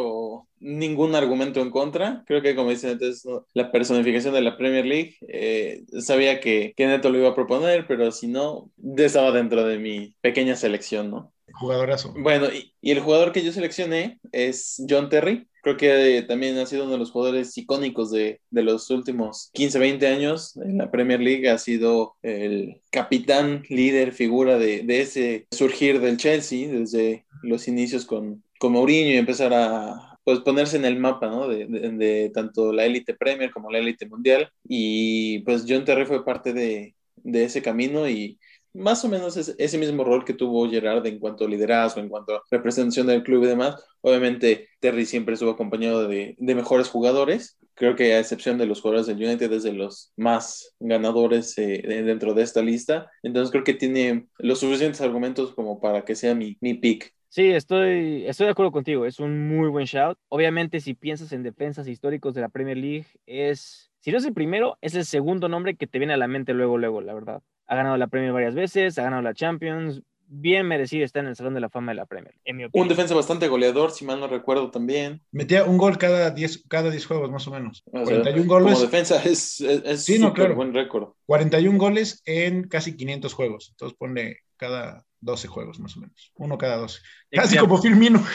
ningún 0.61 1.15
argumento 1.15 1.61
en 1.61 1.71
contra. 1.71 2.25
Creo 2.27 2.43
que, 2.43 2.55
como 2.55 2.71
dicen 2.71 2.91
antes, 2.91 3.25
¿no? 3.25 3.47
la 3.55 3.71
personificación 3.71 4.35
de 4.35 4.43
la 4.43 4.57
Premier 4.57 4.87
League, 4.87 5.17
eh, 5.29 5.85
sabía 6.01 6.41
que, 6.41 6.73
que 6.77 6.87
Neto 6.87 7.11
lo 7.11 7.19
iba 7.19 7.29
a 7.31 7.35
proponer, 7.35 7.87
pero 7.87 8.11
si 8.13 8.27
no, 8.27 8.71
estaba 8.97 9.33
dentro 9.33 9.65
de 9.65 9.79
mi 9.79 10.15
pequeña 10.21 10.57
selección, 10.57 11.11
¿no? 11.11 11.33
Jugadorazo. 11.53 12.15
Bueno, 12.17 12.47
y, 12.53 12.73
y 12.81 12.91
el 12.91 13.01
jugador 13.01 13.33
que 13.33 13.43
yo 13.43 13.53
seleccioné 13.53 14.19
es 14.33 14.83
John 14.89 15.09
Terry. 15.09 15.49
Creo 15.63 15.77
que 15.77 16.19
eh, 16.19 16.23
también 16.23 16.57
ha 16.59 16.67
sido 16.67 16.85
uno 16.85 16.93
de 16.93 16.99
los 16.99 17.11
jugadores 17.11 17.57
icónicos 17.59 18.11
de, 18.11 18.41
de 18.51 18.63
los 18.63 18.91
últimos 18.91 19.51
15, 19.55 19.79
20 19.79 20.07
años 20.07 20.57
en 20.57 20.79
la 20.79 20.91
Premier 20.91 21.21
League. 21.21 21.49
Ha 21.49 21.59
sido 21.59 22.15
el 22.23 22.81
capitán, 22.91 23.65
líder, 23.69 24.13
figura 24.13 24.59
de, 24.59 24.83
de 24.83 25.01
ese 25.01 25.47
surgir 25.51 26.01
del 26.01 26.17
Chelsea 26.17 26.69
desde 26.69 27.27
los 27.43 27.67
inicios 27.67 28.05
con, 28.05 28.43
con 28.59 28.73
Mourinho 28.73 29.11
y 29.11 29.17
empezar 29.17 29.53
a 29.55 30.19
pues, 30.25 30.41
ponerse 30.41 30.77
en 30.77 30.85
el 30.85 30.99
mapa 30.99 31.29
¿no? 31.29 31.49
de, 31.49 31.67
de, 31.67 32.31
tanto 32.35 32.73
la 32.73 32.85
élite 32.85 33.15
Premier 33.15 33.51
como 33.51 33.71
la 33.71 33.79
élite 33.79 34.07
mundial. 34.07 34.51
Y 34.65 35.41
pues 35.41 35.65
John 35.69 35.85
Terry 35.85 36.07
fue 36.07 36.25
parte 36.25 36.53
de, 36.53 36.95
de 37.17 37.45
ese 37.45 37.63
camino 37.63 38.09
y 38.09 38.39
más 38.75 39.05
o 39.05 39.09
menos 39.09 39.37
ese, 39.37 39.55
ese, 39.59 39.79
mismo 39.79 40.05
rol 40.05 40.25
que 40.25 40.35
tuvo 40.35 40.69
Gerard 40.69 41.07
en 41.07 41.19
cuanto 41.19 41.45
a 41.45 41.49
liderazgo, 41.49 42.01
en 42.01 42.09
cuanto 42.09 42.35
a 42.35 42.43
representación 42.51 43.07
del 43.07 43.23
club 43.23 43.45
y 43.45 43.49
demás. 43.49 43.83
Obviamente, 44.01 44.69
Terry 44.81 45.07
siempre 45.07 45.35
estuvo 45.35 45.51
acompañado 45.51 46.07
de, 46.07 46.37
de, 46.39 46.55
mejores 46.55 46.89
jugadores. 46.89 47.59
Creo 47.75 47.97
que 47.97 48.15
a 48.15 48.21
excepción 48.21 48.59
de 48.59 48.67
los 48.67 48.81
jugadores 48.81 49.07
del 49.07 49.17
United 49.17 49.53
es 49.53 49.63
de 49.63 49.73
los 49.73 50.13
más 50.17 50.75
ganadores 50.79 51.57
eh, 51.59 51.83
dentro 51.87 52.35
de 52.35 52.43
esta 52.43 52.63
lista. 52.63 53.11
Entonces 53.23 53.51
creo 53.51 53.65
que 53.65 53.75
tiene 53.75 54.27
los 54.39 54.61
suficientes 54.61 55.01
argumentos 55.01 55.55
como 55.55 55.81
para 55.81 56.05
que 56.05 56.15
sea 56.15 56.35
mi, 56.35 56.57
mi 56.61 56.75
pick. 56.75 57.15
Sí, 57.31 57.51
estoy, 57.51 58.25
estoy 58.27 58.47
de 58.47 58.53
acuerdo 58.53 58.73
contigo. 58.73 59.05
Es 59.05 59.21
un 59.21 59.49
muy 59.49 59.69
buen 59.69 59.85
shout. 59.85 60.19
Obviamente, 60.29 60.81
si 60.81 60.95
piensas 60.95 61.33
en 61.33 61.43
defensas 61.43 61.87
históricos 61.87 62.35
de 62.35 62.41
la 62.41 62.49
Premier 62.49 62.77
League, 62.79 63.07
es, 63.27 63.91
si 64.01 64.11
no 64.11 64.19
es 64.19 64.25
el 64.25 64.33
primero, 64.33 64.79
es 64.81 64.95
el 64.95 65.05
segundo 65.05 65.49
nombre 65.49 65.77
que 65.77 65.87
te 65.87 65.99
viene 65.99 66.15
a 66.15 66.17
la 66.17 66.27
mente 66.29 66.55
luego, 66.55 66.79
luego, 66.79 67.01
la 67.03 67.13
verdad. 67.15 67.43
Ha 67.67 67.77
ganado 67.77 67.99
la 67.99 68.07
Premier 68.07 68.33
varias 68.33 68.55
veces, 68.55 68.99
ha 68.99 69.03
ganado 69.03 69.21
la 69.23 69.35
Champions. 69.35 70.03
Bien 70.31 70.67
merecido 70.67 71.05
está 71.05 71.21
en 71.21 71.27
el 71.27 71.37
Salón 71.37 71.55
de 71.55 71.61
la 71.61 71.71
Fama 71.71 71.93
de 71.93 71.97
la 71.97 72.07
Premier, 72.07 72.35
en 72.45 72.57
mi 72.57 72.65
opinión. 72.65 72.85
Un 72.85 72.89
defensa 72.89 73.15
bastante 73.15 73.49
goleador, 73.49 73.91
si 73.91 74.05
mal 74.05 74.21
no 74.21 74.29
recuerdo 74.29 74.71
también. 74.71 75.23
Metía 75.33 75.65
un 75.65 75.79
gol 75.79 75.97
cada 75.97 76.31
10 76.31 76.65
cada 76.69 76.91
diez 76.91 77.07
juegos, 77.07 77.31
más 77.31 77.47
o 77.47 77.51
menos. 77.51 77.83
O 77.87 78.05
sea, 78.05 78.21
41 78.23 78.47
goles. 78.47 78.75
Como 78.75 78.85
defensa 78.85 79.23
es, 79.25 79.61
es, 79.61 79.83
es 79.85 80.05
sí, 80.05 80.19
no, 80.19 80.35
claro. 80.35 80.55
buen 80.55 80.75
récord. 80.75 81.15
41 81.27 81.79
goles 81.79 82.23
en 82.27 82.69
casi 82.69 82.95
500 82.97 83.33
juegos. 83.33 83.69
Entonces 83.71 83.97
pone 83.99 84.37
cada 84.59 85.05
12 85.21 85.49
juegos, 85.49 85.81
más 85.81 85.97
o 85.97 86.01
menos. 86.01 86.33
Uno 86.37 86.59
cada 86.59 86.77
12. 86.77 87.01
Casi 87.31 87.55
Exacto. 87.55 87.69
como 87.69 87.83
Firmino. 87.83 88.23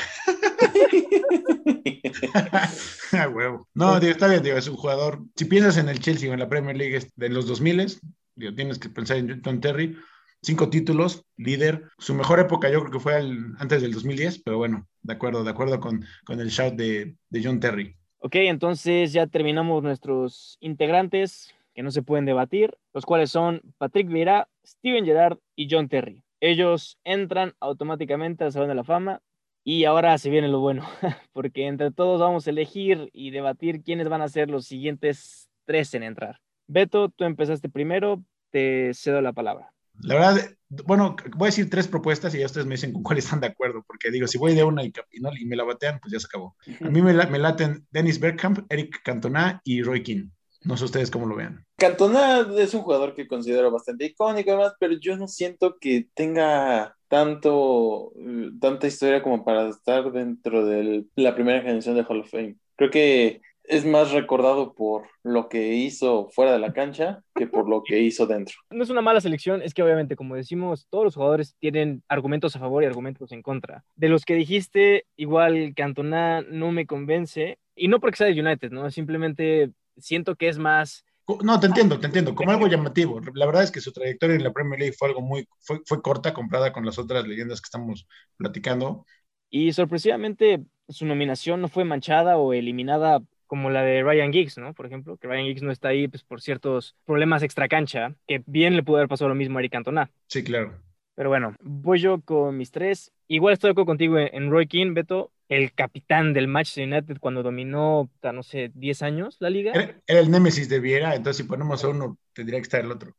ah, 3.14 3.30
huevo. 3.30 3.68
No, 3.74 4.00
digo, 4.00 4.12
está 4.12 4.28
bien, 4.28 4.42
digo, 4.44 4.58
es 4.58 4.68
un 4.68 4.78
jugador. 4.78 5.22
Si 5.36 5.46
piensas 5.46 5.78
en 5.78 5.90
el 5.90 6.00
Chelsea 6.00 6.30
o 6.30 6.34
en 6.34 6.40
la 6.40 6.50
Premier 6.50 6.76
League 6.76 7.08
de 7.16 7.30
los 7.30 7.48
2000, 7.48 8.00
digo, 8.36 8.56
tienes 8.56 8.80
que 8.80 8.90
pensar 8.90 9.18
en 9.18 9.42
John 9.44 9.62
Terry. 9.62 9.96
Cinco 10.44 10.70
títulos, 10.70 11.26
líder. 11.38 11.86
Su 11.98 12.14
mejor 12.14 12.40
época 12.40 12.70
yo 12.70 12.82
creo 12.82 12.92
que 12.92 13.00
fue 13.00 13.18
el, 13.18 13.54
antes 13.60 13.82
del 13.82 13.94
2010, 13.94 14.44
pero 14.44 14.58
bueno, 14.58 14.88
de 15.02 15.14
acuerdo, 15.14 15.44
de 15.44 15.50
acuerdo 15.50 15.80
con, 15.80 16.06
con 16.26 16.40
el 16.42 16.50
shout 16.50 16.76
de, 16.76 17.16
de 17.30 17.44
John 17.44 17.62
Terry. 17.62 17.96
Ok, 18.20 18.36
entonces 18.36 19.14
ya 19.14 19.28
terminamos 19.28 19.84
nuestros 19.84 20.58
integrantes 20.60 21.54
que 21.74 21.82
no 21.82 21.92
se 21.92 22.04
pueden 22.04 22.26
debatir, 22.26 22.78
los 22.94 23.06
cuales 23.06 23.32
son 23.32 23.62
Patrick 23.78 24.08
Vieira, 24.08 24.48
Steven 24.66 25.06
Gerrard 25.06 25.40
y 25.56 25.68
John 25.70 25.88
Terry. 25.90 26.24
Ellos 26.40 27.00
entran 27.06 27.54
automáticamente 27.62 28.44
al 28.44 28.52
Salón 28.52 28.70
de 28.70 28.76
la 28.76 28.84
Fama 28.84 29.22
y 29.64 29.86
ahora 29.86 30.18
se 30.18 30.30
viene 30.30 30.50
lo 30.50 30.60
bueno, 30.60 30.86
porque 31.34 31.68
entre 31.68 31.92
todos 31.92 32.20
vamos 32.20 32.46
a 32.46 32.50
elegir 32.50 33.10
y 33.14 33.32
debatir 33.32 33.82
quiénes 33.82 34.10
van 34.10 34.22
a 34.22 34.28
ser 34.28 34.50
los 34.50 34.66
siguientes 34.66 35.50
tres 35.66 35.94
en 35.94 36.04
entrar. 36.04 36.42
Beto, 36.68 37.10
tú 37.10 37.24
empezaste 37.24 37.70
primero, 37.70 38.24
te 38.52 38.94
cedo 38.94 39.22
la 39.22 39.34
palabra. 39.34 39.74
La 40.02 40.16
verdad, 40.16 40.50
bueno, 40.86 41.16
voy 41.36 41.48
a 41.48 41.50
decir 41.50 41.70
tres 41.70 41.88
propuestas 41.88 42.34
y 42.34 42.40
ya 42.40 42.46
ustedes 42.46 42.66
me 42.66 42.76
dicen 42.76 42.94
con 42.94 43.04
cuál 43.04 43.18
están 43.18 43.40
de 43.40 43.48
acuerdo, 43.48 43.84
porque 43.88 44.12
digo, 44.12 44.28
si 44.28 44.38
voy 44.38 44.56
de 44.56 44.64
una 44.64 44.84
y, 44.84 44.92
no, 45.22 45.30
y 45.38 45.46
me 45.46 45.56
la 45.56 45.64
batean, 45.64 46.00
pues 46.00 46.12
ya 46.12 46.20
se 46.20 46.28
acabó. 46.28 46.56
A 46.82 46.90
mí 46.90 47.02
me, 47.02 47.14
la, 47.14 47.26
laten 47.26 47.86
Dennis 47.92 48.20
Bergkamp, 48.20 48.60
Eric 48.70 49.02
Cantona 49.04 49.62
y 49.64 49.84
Roy 49.84 50.04
King. 50.04 50.30
No 50.64 50.78
sé 50.78 50.86
ustedes 50.86 51.12
cómo 51.12 51.26
lo 51.26 51.36
vean. 51.36 51.66
Cantona 51.78 52.48
es 52.58 52.74
un 52.74 52.82
jugador 52.82 53.14
que 53.14 53.28
considero 53.28 53.70
bastante 53.70 54.06
icónico, 54.06 54.52
además, 54.52 54.74
pero 54.80 54.94
yo 54.98 55.18
no 55.18 55.28
siento 55.28 55.78
que 55.78 56.08
tenga 56.14 56.96
tanto, 57.10 58.14
tanta 58.62 58.88
historia 58.88 59.22
como 59.22 59.44
para 59.44 59.70
estar 59.70 60.10
dentro 60.12 60.66
de 60.66 61.06
la 61.16 61.36
primera 61.36 61.62
generación 61.62 61.96
de 61.96 62.06
Hall 62.08 62.22
of 62.22 62.32
Fame. 62.32 62.56
Creo 62.76 62.90
que 62.90 63.42
es 63.64 63.86
más 63.86 64.12
recordado 64.12 64.74
por 64.74 65.04
lo 65.24 65.48
que 65.48 65.74
hizo 65.74 66.30
fuera 66.32 66.52
de 66.52 66.60
la 66.60 66.74
cancha 66.74 67.24
que 67.34 67.48
por 67.48 67.70
lo 67.70 67.84
que 67.84 68.00
hizo 68.00 68.28
dentro. 68.28 68.56
No 68.70 68.84
es 68.84 68.90
una 68.90 69.02
mala 69.02 69.22
selección, 69.22 69.62
es 69.62 69.74
que 69.74 69.84
obviamente, 69.84 70.16
como 70.16 70.36
decimos, 70.36 70.88
todos 70.90 71.06
los 71.06 71.16
jugadores 71.16 71.56
tienen 71.60 72.04
argumentos 72.08 72.56
a 72.56 72.60
favor 72.60 72.84
y 72.84 72.88
argumentos 72.88 73.32
en 73.32 73.42
contra. 73.42 73.86
De 73.96 74.10
los 74.10 74.26
que 74.26 74.36
dijiste, 74.36 75.06
igual 75.16 75.74
Cantona 75.76 76.42
no 76.42 76.72
me 76.72 76.86
convence, 76.86 77.58
y 77.76 77.88
no 77.88 78.00
porque 78.00 78.18
sea 78.18 78.28
de 78.28 78.40
United, 78.40 78.72
¿no? 78.72 78.90
Simplemente 78.92 79.72
siento 79.98 80.36
que 80.36 80.50
es 80.50 80.58
más... 80.58 81.06
No, 81.42 81.58
te 81.58 81.68
entiendo, 81.68 81.98
te 82.02 82.08
entiendo, 82.08 82.36
como 82.36 82.52
algo 82.52 82.68
llamativo. 82.68 83.22
La 83.34 83.46
verdad 83.46 83.64
es 83.64 83.72
que 83.72 83.80
su 83.80 83.94
trayectoria 83.94 84.36
en 84.36 84.44
la 84.44 84.52
Premier 84.52 84.78
League 84.78 84.96
fue 84.98 85.08
algo 85.08 85.22
muy, 85.22 85.48
fue, 85.60 85.80
fue 85.86 86.02
corta 86.02 86.34
comparada 86.34 86.74
con 86.74 86.86
las 86.86 87.00
otras 87.00 87.26
leyendas 87.26 87.62
que 87.62 87.68
estamos 87.68 88.06
platicando. 88.36 89.06
Y 89.50 89.72
sorpresivamente 89.72 90.62
su 90.90 91.06
nominación 91.06 91.62
no 91.62 91.70
fue 91.70 91.86
manchada 91.86 92.38
o 92.38 92.52
eliminada 92.52 93.22
como 93.54 93.70
la 93.70 93.84
de 93.84 94.02
Ryan 94.02 94.34
Giggs, 94.34 94.58
¿no? 94.58 94.74
Por 94.74 94.88
ejemplo, 94.88 95.16
que 95.18 95.28
Ryan 95.28 95.46
Giggs 95.46 95.62
no 95.62 95.72
está 95.72 95.90
ahí 95.90 96.08
pues, 96.08 96.24
por 96.24 96.42
ciertos 96.42 96.96
problemas 97.06 97.44
extracancha, 97.44 98.16
que 98.28 98.42
bien 98.48 98.76
le 98.76 98.82
pudo 98.82 98.98
haber 98.98 99.08
pasado 99.08 99.30
lo 99.30 99.36
mismo 99.36 99.60
a 99.60 99.62
Eric 99.62 99.74
Cantona. 99.74 100.10
Sí, 100.26 100.44
claro. 100.44 100.74
Pero 101.14 101.30
bueno, 101.30 101.56
voy 101.62 102.00
yo 102.00 102.20
con 102.22 102.58
mis 102.58 102.72
tres. 102.72 103.14
Igual 103.28 103.54
estoy 103.54 103.68
de 103.68 103.74
acuerdo 103.74 103.86
contigo 103.86 104.18
en 104.18 104.50
Roy 104.50 104.66
King, 104.66 104.96
Beto, 104.96 105.32
el 105.50 105.72
capitán 105.72 106.34
del 106.34 106.48
Manchester 106.48 106.88
United 106.88 107.18
cuando 107.20 107.44
dominó, 107.44 108.10
no 108.24 108.42
sé, 108.42 108.72
10 108.74 109.04
años 109.04 109.38
la 109.40 109.52
liga. 109.52 109.72
Era, 109.76 110.02
era 110.08 110.20
el 110.20 110.32
némesis 110.32 110.68
de 110.68 110.80
Viera, 110.80 111.14
entonces 111.14 111.46
si 111.46 111.48
ponemos 111.48 111.84
a 111.84 111.90
uno, 111.90 112.18
tendría 112.34 112.58
que 112.58 112.64
estar 112.64 112.82
el 112.82 112.92
otro. 112.92 113.16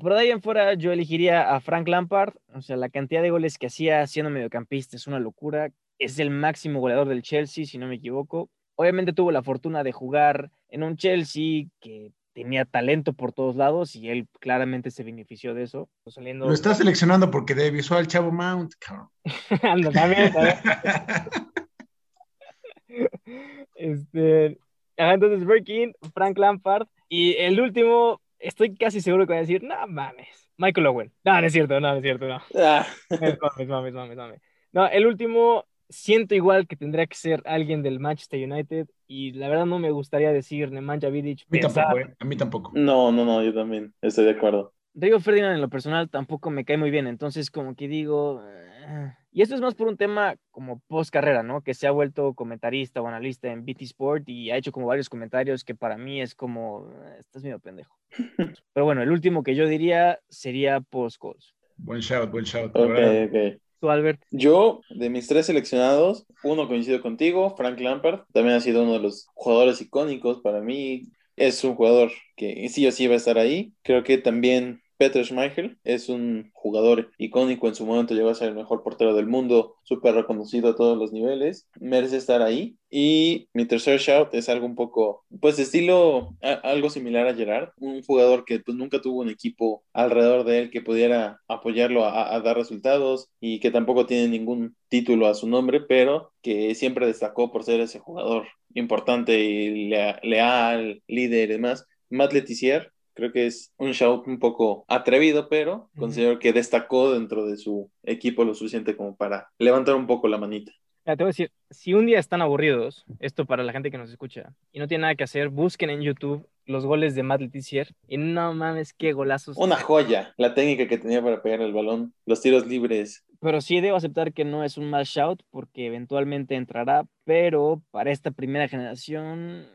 Por 0.00 0.14
ahí 0.14 0.30
en 0.30 0.40
fuera 0.40 0.72
yo 0.72 0.90
elegiría 0.90 1.54
a 1.54 1.60
Frank 1.60 1.86
Lampard, 1.86 2.32
o 2.54 2.62
sea, 2.62 2.76
la 2.76 2.88
cantidad 2.88 3.20
de 3.20 3.28
goles 3.28 3.58
que 3.58 3.66
hacía 3.66 4.06
siendo 4.06 4.30
mediocampista 4.30 4.96
es 4.96 5.06
una 5.06 5.20
locura. 5.20 5.70
Es 6.02 6.18
el 6.18 6.30
máximo 6.30 6.80
goleador 6.80 7.08
del 7.08 7.22
Chelsea, 7.22 7.64
si 7.64 7.78
no 7.78 7.86
me 7.86 7.94
equivoco. 7.94 8.50
Obviamente 8.74 9.12
tuvo 9.12 9.30
la 9.30 9.44
fortuna 9.44 9.84
de 9.84 9.92
jugar 9.92 10.50
en 10.68 10.82
un 10.82 10.96
Chelsea 10.96 11.66
que 11.80 12.10
tenía 12.32 12.64
talento 12.64 13.12
por 13.12 13.32
todos 13.32 13.54
lados 13.54 13.94
y 13.94 14.08
él 14.08 14.26
claramente 14.40 14.90
se 14.90 15.04
benefició 15.04 15.54
de 15.54 15.62
eso. 15.62 15.88
Saliendo... 16.08 16.46
Lo 16.46 16.54
está 16.54 16.74
seleccionando 16.74 17.30
porque 17.30 17.54
de 17.54 17.70
visual 17.70 18.08
Chavo 18.08 18.32
Mount, 18.32 18.72
cabrón. 18.80 19.10
también, 19.92 20.32
este, 23.76 24.58
entonces 24.96 25.46
Berkin, 25.46 25.94
Frank 26.12 26.36
Lampard 26.36 26.88
y 27.08 27.36
el 27.36 27.60
último, 27.60 28.20
estoy 28.40 28.74
casi 28.74 29.00
seguro 29.00 29.24
que 29.24 29.34
voy 29.34 29.38
a 29.38 29.42
decir, 29.42 29.62
no 29.62 29.86
mames, 29.86 30.50
Michael 30.56 30.88
Owen. 30.88 31.12
No, 31.24 31.40
no 31.40 31.46
es 31.46 31.52
cierto, 31.52 31.78
no, 31.78 31.92
no 31.92 31.96
es 31.96 32.02
cierto, 32.02 32.26
no. 32.26 32.42
Ah. 32.56 32.84
mames, 33.08 33.68
mames, 33.68 33.94
mames, 33.94 34.16
mames. 34.16 34.42
No, 34.72 34.88
el 34.88 35.06
último 35.06 35.64
siento 35.92 36.34
igual 36.34 36.66
que 36.66 36.76
tendría 36.76 37.06
que 37.06 37.16
ser 37.16 37.42
alguien 37.46 37.82
del 37.82 38.00
Manchester 38.00 38.50
United 38.50 38.88
y 39.06 39.32
la 39.32 39.48
verdad 39.48 39.66
no 39.66 39.78
me 39.78 39.90
gustaría 39.90 40.32
decir 40.32 40.72
Nemanja 40.72 41.08
Vidic. 41.08 41.42
A 41.42 41.46
mí 41.50 41.60
tampoco, 41.60 41.98
¿eh? 41.98 42.14
a 42.18 42.24
mí 42.24 42.36
tampoco. 42.36 42.72
No, 42.74 43.12
no, 43.12 43.24
no, 43.24 43.42
yo 43.42 43.54
también 43.54 43.94
estoy 44.00 44.24
de 44.24 44.32
acuerdo. 44.32 44.72
Río 44.94 45.20
Ferdinand 45.20 45.54
en 45.54 45.60
lo 45.60 45.70
personal 45.70 46.10
tampoco 46.10 46.50
me 46.50 46.64
cae 46.64 46.76
muy 46.76 46.90
bien, 46.90 47.06
entonces 47.06 47.50
como 47.50 47.74
que 47.74 47.88
digo... 47.88 48.42
Ah". 48.86 49.16
Y 49.34 49.40
esto 49.40 49.54
es 49.54 49.62
más 49.62 49.74
por 49.74 49.88
un 49.88 49.96
tema 49.96 50.36
como 50.50 50.80
post 50.88 51.10
carrera, 51.10 51.42
¿no? 51.42 51.62
Que 51.62 51.72
se 51.72 51.86
ha 51.86 51.90
vuelto 51.90 52.34
comentarista 52.34 53.00
o 53.00 53.06
analista 53.06 53.50
en 53.50 53.64
BT 53.64 53.80
Sport 53.82 54.28
y 54.28 54.50
ha 54.50 54.58
hecho 54.58 54.72
como 54.72 54.86
varios 54.86 55.08
comentarios 55.08 55.64
que 55.64 55.74
para 55.74 55.96
mí 55.96 56.20
es 56.20 56.34
como, 56.34 56.92
ah, 57.02 57.16
estás 57.18 57.42
medio 57.42 57.58
pendejo. 57.58 57.96
Pero 58.74 58.84
bueno, 58.84 59.02
el 59.02 59.10
último 59.10 59.42
que 59.42 59.54
yo 59.54 59.66
diría 59.66 60.20
sería 60.28 60.82
post 60.82 61.16
calls. 61.18 61.54
Buen 61.78 62.00
shout, 62.00 62.30
buen 62.30 62.44
shout. 62.44 62.76
Ok, 62.76 63.58
Albert? 63.90 64.22
Yo, 64.30 64.80
de 64.90 65.10
mis 65.10 65.26
tres 65.26 65.46
seleccionados, 65.46 66.26
uno 66.42 66.68
coincido 66.68 67.00
contigo, 67.00 67.54
Frank 67.56 67.80
Lampard, 67.80 68.22
también 68.32 68.56
ha 68.56 68.60
sido 68.60 68.82
uno 68.82 68.94
de 68.94 69.00
los 69.00 69.28
jugadores 69.34 69.80
icónicos 69.80 70.40
para 70.40 70.60
mí. 70.60 71.08
Es 71.36 71.64
un 71.64 71.74
jugador 71.74 72.12
que 72.36 72.68
sí 72.68 72.86
o 72.86 72.92
sí 72.92 73.06
va 73.06 73.14
a 73.14 73.16
estar 73.16 73.38
ahí. 73.38 73.72
Creo 73.82 74.04
que 74.04 74.18
también 74.18 74.81
Peter 75.02 75.24
Schmeichel 75.26 75.78
es 75.82 76.08
un 76.08 76.52
jugador 76.52 77.10
icónico 77.18 77.66
en 77.66 77.74
su 77.74 77.84
momento, 77.84 78.14
llegó 78.14 78.28
a 78.28 78.36
ser 78.36 78.50
el 78.50 78.54
mejor 78.54 78.84
portero 78.84 79.16
del 79.16 79.26
mundo, 79.26 79.74
súper 79.82 80.14
reconocido 80.14 80.68
a 80.68 80.76
todos 80.76 80.96
los 80.96 81.12
niveles, 81.12 81.68
merece 81.80 82.18
estar 82.18 82.40
ahí. 82.40 82.76
Y 82.88 83.48
mi 83.52 83.66
tercer 83.66 83.98
shout 83.98 84.32
es 84.32 84.48
algo 84.48 84.64
un 84.64 84.76
poco, 84.76 85.24
pues 85.40 85.58
estilo, 85.58 86.36
algo 86.62 86.88
similar 86.88 87.26
a 87.26 87.34
Gerard, 87.34 87.70
un 87.78 88.00
jugador 88.04 88.44
que 88.44 88.60
pues 88.60 88.76
nunca 88.76 89.00
tuvo 89.00 89.22
un 89.22 89.28
equipo 89.28 89.82
alrededor 89.92 90.44
de 90.44 90.60
él 90.60 90.70
que 90.70 90.82
pudiera 90.82 91.40
apoyarlo 91.48 92.04
a, 92.06 92.38
dar 92.38 92.56
resultados 92.56 93.28
y 93.40 93.58
que 93.58 93.72
tampoco 93.72 94.06
tiene 94.06 94.28
ningún 94.28 94.76
título 94.86 95.26
a 95.26 95.34
su 95.34 95.48
nombre, 95.48 95.80
pero 95.80 96.32
que 96.42 96.76
siempre 96.76 97.08
destacó 97.08 97.50
por 97.50 97.64
ser 97.64 97.80
ese 97.80 97.98
jugador 97.98 98.46
importante 98.72 99.40
y 99.40 99.88
leal, 99.88 101.02
líder 101.08 101.50
y 101.50 101.52
demás. 101.54 101.88
Matt 102.08 102.34
Letizier, 102.34 102.92
Creo 103.14 103.32
que 103.32 103.46
es 103.46 103.72
un 103.76 103.92
shout 103.92 104.26
un 104.26 104.38
poco 104.38 104.84
atrevido, 104.88 105.48
pero 105.48 105.90
considero 105.98 106.38
que 106.38 106.52
destacó 106.52 107.12
dentro 107.12 107.46
de 107.46 107.56
su 107.56 107.90
equipo 108.02 108.44
lo 108.44 108.54
suficiente 108.54 108.96
como 108.96 109.16
para 109.16 109.50
levantar 109.58 109.94
un 109.94 110.06
poco 110.06 110.28
la 110.28 110.38
manita. 110.38 110.72
te 111.04 111.14
voy 111.16 111.24
a 111.24 111.26
decir, 111.26 111.50
si 111.70 111.94
un 111.94 112.06
día 112.06 112.18
están 112.18 112.42
aburridos, 112.42 113.04
esto 113.20 113.44
para 113.44 113.64
la 113.64 113.72
gente 113.72 113.90
que 113.90 113.98
nos 113.98 114.10
escucha, 114.10 114.54
y 114.72 114.78
no 114.78 114.88
tiene 114.88 115.02
nada 115.02 115.14
que 115.14 115.24
hacer, 115.24 115.48
busquen 115.50 115.90
en 115.90 116.00
YouTube 116.00 116.46
los 116.66 116.86
goles 116.86 117.14
de 117.14 117.22
Matt 117.22 117.40
Letizier 117.40 117.94
y 118.08 118.18
no 118.18 118.54
mames, 118.54 118.92
qué 118.92 119.12
golazos. 119.12 119.56
Una 119.56 119.76
joya, 119.76 120.34
la 120.36 120.54
técnica 120.54 120.88
que 120.88 120.98
tenía 120.98 121.22
para 121.22 121.42
pegar 121.42 121.60
el 121.60 121.72
balón, 121.72 122.14
los 122.26 122.40
tiros 122.40 122.66
libres. 122.66 123.24
Pero 123.40 123.60
sí 123.60 123.80
debo 123.80 123.96
aceptar 123.96 124.32
que 124.32 124.44
no 124.44 124.62
es 124.62 124.78
un 124.78 124.88
mal 124.88 125.04
shout 125.04 125.42
porque 125.50 125.86
eventualmente 125.86 126.54
entrará, 126.54 127.04
pero 127.24 127.82
para 127.90 128.12
esta 128.12 128.30
primera 128.30 128.68
generación 128.68 129.66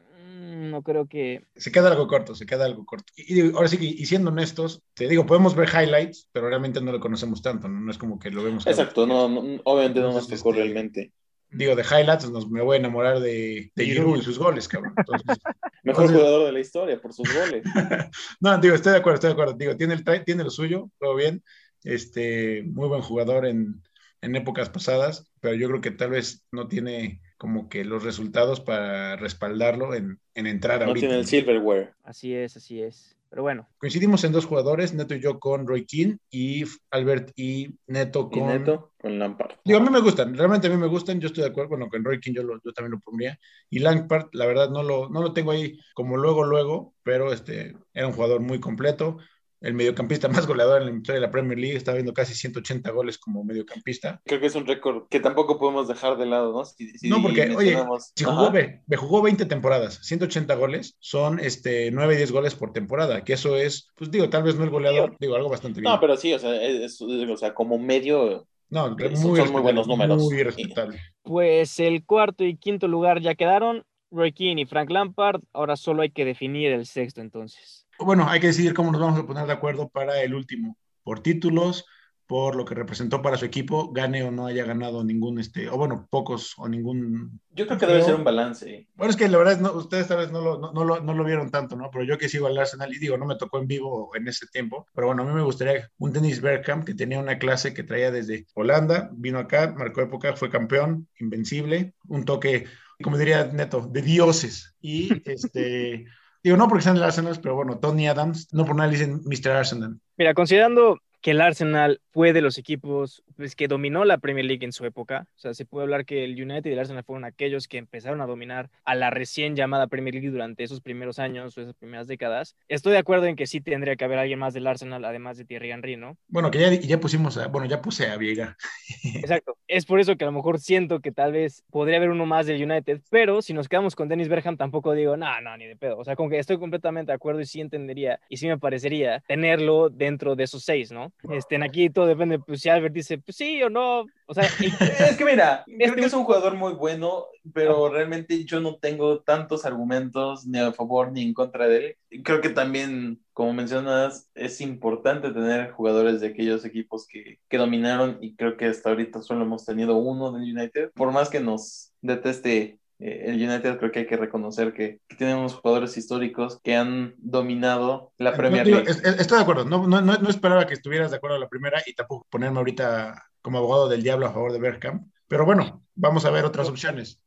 no 0.58 0.82
creo 0.84 1.08
que... 1.08 1.46
Se 1.56 1.72
queda 1.72 1.90
algo 1.90 2.08
corto, 2.08 2.36
se 2.36 2.46
queda 2.46 2.66
algo 2.66 2.86
corto. 2.86 3.14
Y, 3.16 3.54
ahora 3.54 3.68
sí, 3.68 3.78
y 3.80 4.06
siendo 4.06 4.32
honestos, 4.32 4.82
te 4.94 5.08
digo, 5.08 5.26
podemos 5.26 5.56
ver 5.56 5.70
highlights, 5.70 6.30
pero 6.32 6.50
realmente 6.50 6.82
no 6.82 6.92
lo 6.92 7.00
conocemos 7.00 7.42
tanto, 7.42 7.68
no, 7.68 7.90
es 7.90 7.98
como 7.98 8.20
que 8.20 8.32
lo 8.32 8.44
vemos. 8.44 8.68
Exacto, 8.68 9.06
no, 9.06 9.26
obviamente 9.64 10.00
no 10.00 10.14
nos 10.14 10.28
tocó 10.28 10.52
este, 10.52 10.64
realmente. 10.64 11.14
Digo, 11.50 11.76
de 11.76 11.84
highlights 11.84 12.30
nos, 12.30 12.50
me 12.50 12.62
voy 12.62 12.76
a 12.76 12.80
enamorar 12.80 13.20
de, 13.20 13.72
de 13.74 13.86
Giroud 13.86 14.20
y 14.20 14.22
sus 14.22 14.38
goles, 14.38 14.68
cabrón. 14.68 14.94
Mejor 15.84 16.12
jugador 16.12 16.46
de 16.48 16.52
la 16.52 16.60
historia 16.60 17.00
por 17.00 17.14
sus 17.14 17.34
goles. 17.34 17.64
no, 18.42 18.58
digo, 18.58 18.76
estoy 18.76 18.92
de 18.92 18.98
acuerdo, 18.98 19.16
estoy 19.16 19.30
de 19.30 19.34
acuerdo. 19.34 19.54
Digo, 19.54 19.78
tiene, 19.78 19.94
el, 19.94 20.26
tiene 20.26 20.44
lo 20.44 20.50
suyo, 20.50 20.92
todo 21.00 21.16
bien. 21.16 21.44
Este, 21.84 22.64
muy 22.64 22.90
buen 22.90 23.02
jugador 23.02 23.46
en, 23.46 23.82
en 24.22 24.36
épocas 24.36 24.70
pasadas, 24.70 25.32
pero 25.40 25.56
yo 25.56 25.68
creo 25.70 25.82
que 25.82 25.92
tal 25.92 26.10
vez 26.10 26.46
no 26.52 26.68
tiene 26.68 27.22
como 27.38 27.70
que 27.70 27.86
los 27.86 28.04
resultados 28.04 28.60
para 28.60 29.16
respaldarlo 29.16 29.94
en, 29.94 30.20
en 30.34 30.48
entrar 30.48 30.84
a 30.84 30.88
No 30.88 30.94
tiene 30.94 31.20
el 31.20 31.26
silverware. 31.26 31.94
Así 32.04 32.34
es, 32.34 32.58
así 32.58 32.82
es. 32.82 33.18
Pero 33.30 33.42
bueno. 33.42 33.68
Coincidimos 33.78 34.24
en 34.24 34.32
dos 34.32 34.46
jugadores, 34.46 34.94
Neto 34.94 35.14
y 35.14 35.20
yo 35.20 35.40
con 35.40 35.68
Roy 35.68 35.86
King 35.86 36.18
y 36.32 36.64
Albert 36.92 37.32
y 37.36 37.76
Neto 37.88 38.30
con... 38.30 38.48
Neto 38.48 38.94
con 39.00 39.20
Lampard. 39.20 39.56
Digo, 39.66 39.80
a 39.80 39.82
mí 39.84 39.90
me 39.90 40.00
gustan, 40.00 40.36
realmente 40.36 40.68
a 40.68 40.70
mí 40.70 40.78
me 40.78 40.88
gustan, 40.88 41.20
yo 41.20 41.28
estoy 41.28 41.44
de 41.44 41.50
acuerdo, 41.50 41.70
bueno, 41.70 41.90
con 41.90 42.04
Roy 42.04 42.20
King 42.20 42.34
yo, 42.34 42.44
yo 42.44 42.74
también 42.74 42.92
lo 42.92 43.00
pondría. 43.00 43.38
Y 43.70 43.80
Lampard, 43.80 44.30
la 44.32 44.46
verdad, 44.46 44.70
no 44.70 44.82
lo, 44.82 45.10
no 45.10 45.22
lo 45.22 45.34
tengo 45.34 45.52
ahí 45.52 45.78
como 45.94 46.16
luego, 46.18 46.46
luego, 46.46 46.94
pero 47.04 47.34
este, 47.34 47.76
era 47.94 48.08
un 48.08 48.14
jugador 48.14 48.40
muy 48.40 48.60
completo, 48.60 49.18
el 49.62 49.74
mediocampista 49.74 50.28
más 50.46 50.48
goleador 50.48 50.82
en 50.82 50.90
la 50.90 50.96
historia 50.96 51.22
de 51.22 51.28
la 51.28 51.32
Premier 51.32 51.58
League, 51.58 51.78
está 51.78 51.94
viendo 51.94 52.14
casi 52.14 52.34
180 52.34 52.90
goles 52.92 53.18
como 53.18 53.44
mediocampista. 53.44 54.22
Creo 54.26 54.40
que 54.40 54.48
es 54.48 54.56
un 54.56 54.66
récord 54.66 55.08
que 55.10 55.20
tampoco 55.20 55.58
podemos 55.58 55.88
dejar 55.88 56.18
de 56.18 56.26
lado, 56.26 56.54
¿no? 56.54 56.64
no, 57.10 57.22
porque, 57.22 57.56
oye, 57.56 57.78
si 58.16 58.24
jugó, 58.24 58.52
me 58.52 58.98
jugó 58.98 59.22
20 59.22 59.46
temporadas, 59.46 60.00
180 60.04 60.56
goles, 60.56 60.96
son 61.00 61.40
este, 61.40 61.92
9 61.92 62.14
y 62.14 62.18
10 62.18 62.32
goles 62.32 62.56
por 62.56 62.74
temporada, 62.74 63.24
que 63.24 63.34
eso 63.34 63.56
es, 63.56 63.92
pues 63.96 64.12
digo, 64.12 64.30
tal 64.30 64.44
vez 64.44 64.56
no 64.56 64.64
el 64.64 64.70
goleador, 64.70 65.16
digo, 65.20 65.36
algo 65.36 65.50
bastante 65.50 65.82
bien. 65.82 65.92
No, 65.92 66.00
pero 66.00 66.18
sí, 66.18 66.34
o 66.34 66.40
sea, 66.40 66.62
es, 66.62 67.02
o 67.02 67.38
sea 67.38 67.54
como 67.54 67.78
medio... 67.78 68.48
No, 68.70 68.90
muy 68.90 69.40
son 69.40 69.52
muy 69.54 69.62
buenos 69.62 69.88
números. 69.88 70.22
Muy 70.22 70.44
respetable. 70.44 71.00
Pues 71.22 71.80
el 71.80 72.04
cuarto 72.04 72.44
y 72.44 72.58
quinto 72.58 72.90
lugar 72.90 73.22
ya 73.22 73.34
quedaron, 73.34 73.86
Roy 74.12 74.34
Keane 74.34 74.62
y 74.62 74.66
Frank 74.66 74.90
Lampard, 74.90 75.42
ahora 75.54 75.78
solo 75.78 76.02
hay 76.02 76.10
que 76.10 76.26
definir 76.26 76.74
el 76.74 76.86
sexto 76.86 77.22
entonces 77.22 77.87
bueno, 78.00 78.30
hay 78.30 78.40
que 78.40 78.48
decidir 78.48 78.74
cómo 78.74 78.92
nos 78.92 79.02
vamos 79.02 79.20
a 79.20 79.26
poner 79.26 79.46
de 79.46 79.54
acuerdo 79.54 79.90
para 79.90 80.22
el 80.22 80.34
último, 80.34 80.78
por 81.04 81.22
títulos, 81.22 81.86
por 82.28 82.58
lo 82.58 82.66
que 82.66 82.76
representó 82.76 83.22
para 83.22 83.38
su 83.38 83.46
equipo, 83.46 83.92
gane 83.94 84.22
o 84.22 84.32
no 84.32 84.48
haya 84.48 84.66
ganado 84.66 85.04
ningún, 85.04 85.40
este, 85.40 85.70
o 85.70 85.78
bueno, 85.78 86.08
pocos 86.10 86.54
o 86.58 86.68
ningún. 86.68 87.40
Yo 87.52 87.66
creo 87.66 87.80
que 87.80 87.86
debe 87.86 88.04
ser 88.04 88.16
un 88.16 88.26
balance. 88.26 88.88
Bueno, 88.96 89.12
es 89.12 89.18
que 89.18 89.30
la 89.30 89.38
verdad, 89.38 89.60
no, 89.62 89.72
ustedes 89.72 90.10
tal 90.10 90.18
vez 90.18 90.32
no 90.32 90.42
lo, 90.42 90.60
no, 90.74 90.84
lo, 90.84 91.00
no 91.00 91.14
lo 91.14 91.24
vieron 91.24 91.50
tanto, 91.50 91.78
¿no? 91.78 91.90
Pero 91.90 92.04
yo 92.04 92.18
que 92.18 92.28
sigo 92.28 92.48
al 92.48 92.58
Arsenal 92.58 92.94
y 92.94 93.00
digo, 93.00 93.18
no 93.18 93.26
me 93.26 93.38
tocó 93.38 93.60
en 93.60 93.68
vivo 93.68 94.14
en 94.14 94.28
ese 94.28 94.46
tiempo, 94.48 94.86
pero 94.94 95.08
bueno, 95.08 95.24
a 95.24 95.26
mí 95.26 95.34
me 95.34 95.42
gustaría 95.42 95.90
un 96.00 96.12
Dennis 96.12 96.42
Bergkamp 96.42 96.84
que 96.86 96.94
tenía 96.94 97.20
una 97.20 97.40
clase 97.40 97.74
que 97.74 97.84
traía 97.84 98.12
desde 98.12 98.46
Holanda, 98.54 99.10
vino 99.14 99.40
acá, 99.40 99.74
marcó 99.78 100.02
época, 100.02 100.36
fue 100.36 100.50
campeón, 100.50 101.08
invencible, 101.20 101.96
un 102.10 102.26
toque, 102.26 102.66
como 103.02 103.18
diría 103.18 103.46
Neto, 103.46 103.88
de 103.90 104.02
dioses. 104.02 104.76
Y 104.82 105.22
este. 105.30 106.06
Digo, 106.44 106.58
no 106.58 106.68
porque 106.68 106.84
sean 106.84 106.98
el 106.98 107.04
Arsenal, 107.04 107.38
pero 107.42 107.56
bueno, 107.56 107.80
Tony 107.80 108.08
Adams, 108.08 108.54
no 108.54 108.66
por 108.66 108.76
nada 108.76 108.90
le 108.90 108.98
dicen 108.98 109.22
Mr. 109.26 109.52
Arsenal. 109.52 110.00
Mira, 110.18 110.34
considerando 110.34 111.00
que 111.22 111.32
el 111.32 111.42
Arsenal 111.42 112.02
fue 112.12 112.34
de 112.34 112.42
los 112.42 112.58
equipos 112.58 113.24
pues, 113.36 113.56
que 113.56 113.68
dominó 113.68 114.06
la 114.06 114.18
Premier 114.18 114.46
League 114.46 114.66
en 114.66 114.72
su 114.72 114.86
época. 114.86 115.28
O 115.36 115.40
sea, 115.40 115.54
se 115.54 115.66
puede 115.66 115.84
hablar 115.84 116.06
que 116.06 116.24
el 116.24 116.42
United 116.42 116.70
y 116.70 116.74
el 116.74 116.80
Arsenal 116.80 117.04
fueron 117.04 117.26
aquellos 117.26 117.68
que 117.68 117.78
empezaron 117.78 118.22
a 118.22 118.26
dominar 118.26 118.70
a 118.86 118.96
la 118.96 119.10
recién 119.10 119.56
llamada 119.56 119.88
Premier 119.88 120.14
League 120.14 120.30
durante 120.30 120.64
esos 120.64 120.82
primeros 120.82 121.20
años 121.20 121.58
o 121.58 121.62
esas 121.62 121.76
primeras 121.76 122.08
décadas. 122.08 122.56
Estoy 122.68 122.94
de 122.94 123.00
acuerdo 123.00 123.26
en 123.26 123.36
que 123.36 123.48
sí 123.48 123.62
tendría 123.62 123.96
que 123.96 124.06
haber 124.06 124.20
alguien 124.20 124.40
más 124.40 124.54
del 124.54 124.68
Arsenal, 124.68 125.04
además 125.06 125.38
de 125.38 125.46
Thierry 125.46 125.72
Henry, 125.72 125.98
¿no? 125.98 126.18
Bueno, 126.28 126.52
que 126.52 126.60
ya, 126.60 126.74
ya 126.74 127.00
pusimos, 127.00 127.38
a, 127.38 127.48
bueno, 127.48 127.68
ya 127.68 127.82
puse 127.82 128.08
a 128.08 128.18
Viega. 128.18 128.58
Exacto. 129.04 129.58
Es 129.68 129.86
por 129.86 130.00
eso 130.00 130.16
que 130.16 130.24
a 130.24 130.28
lo 130.28 130.34
mejor 130.34 130.60
siento 130.60 131.02
que 131.02 131.12
tal 131.12 131.34
vez 131.34 131.64
podría 131.70 131.98
haber 131.98 132.10
uno 132.10 132.26
más 132.26 132.46
del 132.46 132.64
United, 132.64 133.02
pero 133.10 133.42
si 133.42 133.54
nos 133.54 133.68
quedamos 133.68 133.96
con 133.96 134.08
Dennis 134.08 134.30
Berghamp, 134.30 134.58
tampoco 134.58 134.94
digo, 134.94 135.18
no, 135.18 135.42
no, 135.42 135.58
ni 135.58 135.66
de 135.66 135.76
pedo. 135.76 135.98
O 135.98 136.04
sea, 136.04 136.16
como 136.16 136.30
que 136.30 136.40
estoy 136.40 136.58
completamente 136.58 137.12
de 137.12 137.16
acuerdo 137.16 137.42
y 137.42 137.46
sí 137.46 137.62
entendería 137.62 138.20
y 138.30 138.38
sí 138.38 138.48
me 138.48 138.58
parecería 138.58 139.24
tenerlo 139.28 139.90
dentro 139.90 140.36
de 140.36 140.44
esos 140.44 140.64
seis, 140.64 140.92
¿no? 140.92 141.07
Estén 141.30 141.64
aquí 141.64 141.90
todo 141.90 142.06
depende, 142.06 142.40
pues 142.40 142.62
si 142.62 142.70
Albert 142.70 142.94
dice, 142.94 143.18
pues 143.18 143.36
sí 143.38 143.62
o 143.64 143.70
no, 143.70 144.06
o 144.26 144.34
sea... 144.34 144.44
es 145.10 145.18
que 145.18 145.26
mira, 145.26 145.64
creo 145.66 145.78
este 145.80 146.02
que 146.02 146.06
es 146.06 146.14
un 146.14 146.24
jugador 146.24 146.56
muy 146.56 146.74
bueno, 146.74 147.26
pero 147.54 147.90
realmente 147.90 148.44
yo 148.46 148.60
no 148.60 148.78
tengo 148.78 149.22
tantos 149.22 149.66
argumentos 149.66 150.46
ni 150.46 150.60
a 150.60 150.72
favor 150.74 151.12
ni 151.12 151.24
en 151.24 151.34
contra 151.34 151.68
de 151.68 151.98
él. 152.10 152.24
Creo 152.24 152.42
que 152.42 152.50
también, 152.50 153.22
como 153.34 153.54
mencionas, 153.54 154.30
es 154.36 154.62
importante 154.62 155.32
tener 155.32 155.72
jugadores 155.72 156.22
de 156.22 156.28
aquellos 156.28 156.66
equipos 156.66 157.08
que, 157.08 157.40
que 157.50 157.58
dominaron 157.58 158.18
y 158.22 158.36
creo 158.36 158.58
que 158.58 158.66
hasta 158.66 158.90
ahorita 158.90 159.22
solo 159.22 159.44
hemos 159.44 159.66
tenido 159.66 159.98
uno 159.98 160.32
del 160.32 160.44
United. 160.56 160.92
Por 160.94 161.12
más 161.12 161.30
que 161.30 161.40
nos 161.40 161.94
deteste 162.02 162.80
eh, 163.00 163.24
el 163.28 163.36
United 163.36 163.78
creo 163.78 163.92
que 163.92 164.00
hay 164.00 164.08
que 164.08 164.18
reconocer 164.18 164.74
que, 164.74 165.00
que 165.08 165.16
tienen 165.16 165.38
unos 165.38 165.56
jugadores 165.56 165.96
históricos 165.98 166.60
que 166.64 166.76
han 166.76 167.14
dominado 167.18 168.12
la 168.18 168.36
Premier 168.36 168.64
No, 168.64 168.66
digo, 168.66 168.78
League. 168.80 168.92
es- 168.92 169.04
es- 169.04 169.20
estoy 169.20 169.38
de 169.38 169.44
acuerdo, 169.44 169.66
no, 169.66 169.88
no, 169.88 170.02
no, 170.02 170.18
no 170.18 170.30
esperaba 170.30 170.66
que 170.68 170.74
estuvieras 170.74 171.12
de 171.12 171.18
acuerdo 171.18 171.36
a 171.38 171.40
la 171.40 171.50
primera 171.50 171.82
y 171.86 171.94
tampoco 171.94 172.26
ponerme 172.30 172.58
ahorita 172.60 173.24
como 173.42 173.60
abogado 173.60 173.88
del 173.90 174.04
diablo 174.04 174.26
a 174.28 174.32
favor 174.34 174.52
de 174.52 174.60
Bergkamp, 174.60 175.08
pero 175.28 175.46
bueno, 175.46 175.84
vamos 175.96 176.26
a 176.26 176.32
ver 176.32 176.44
otras 176.46 176.68
opciones. 176.70 177.20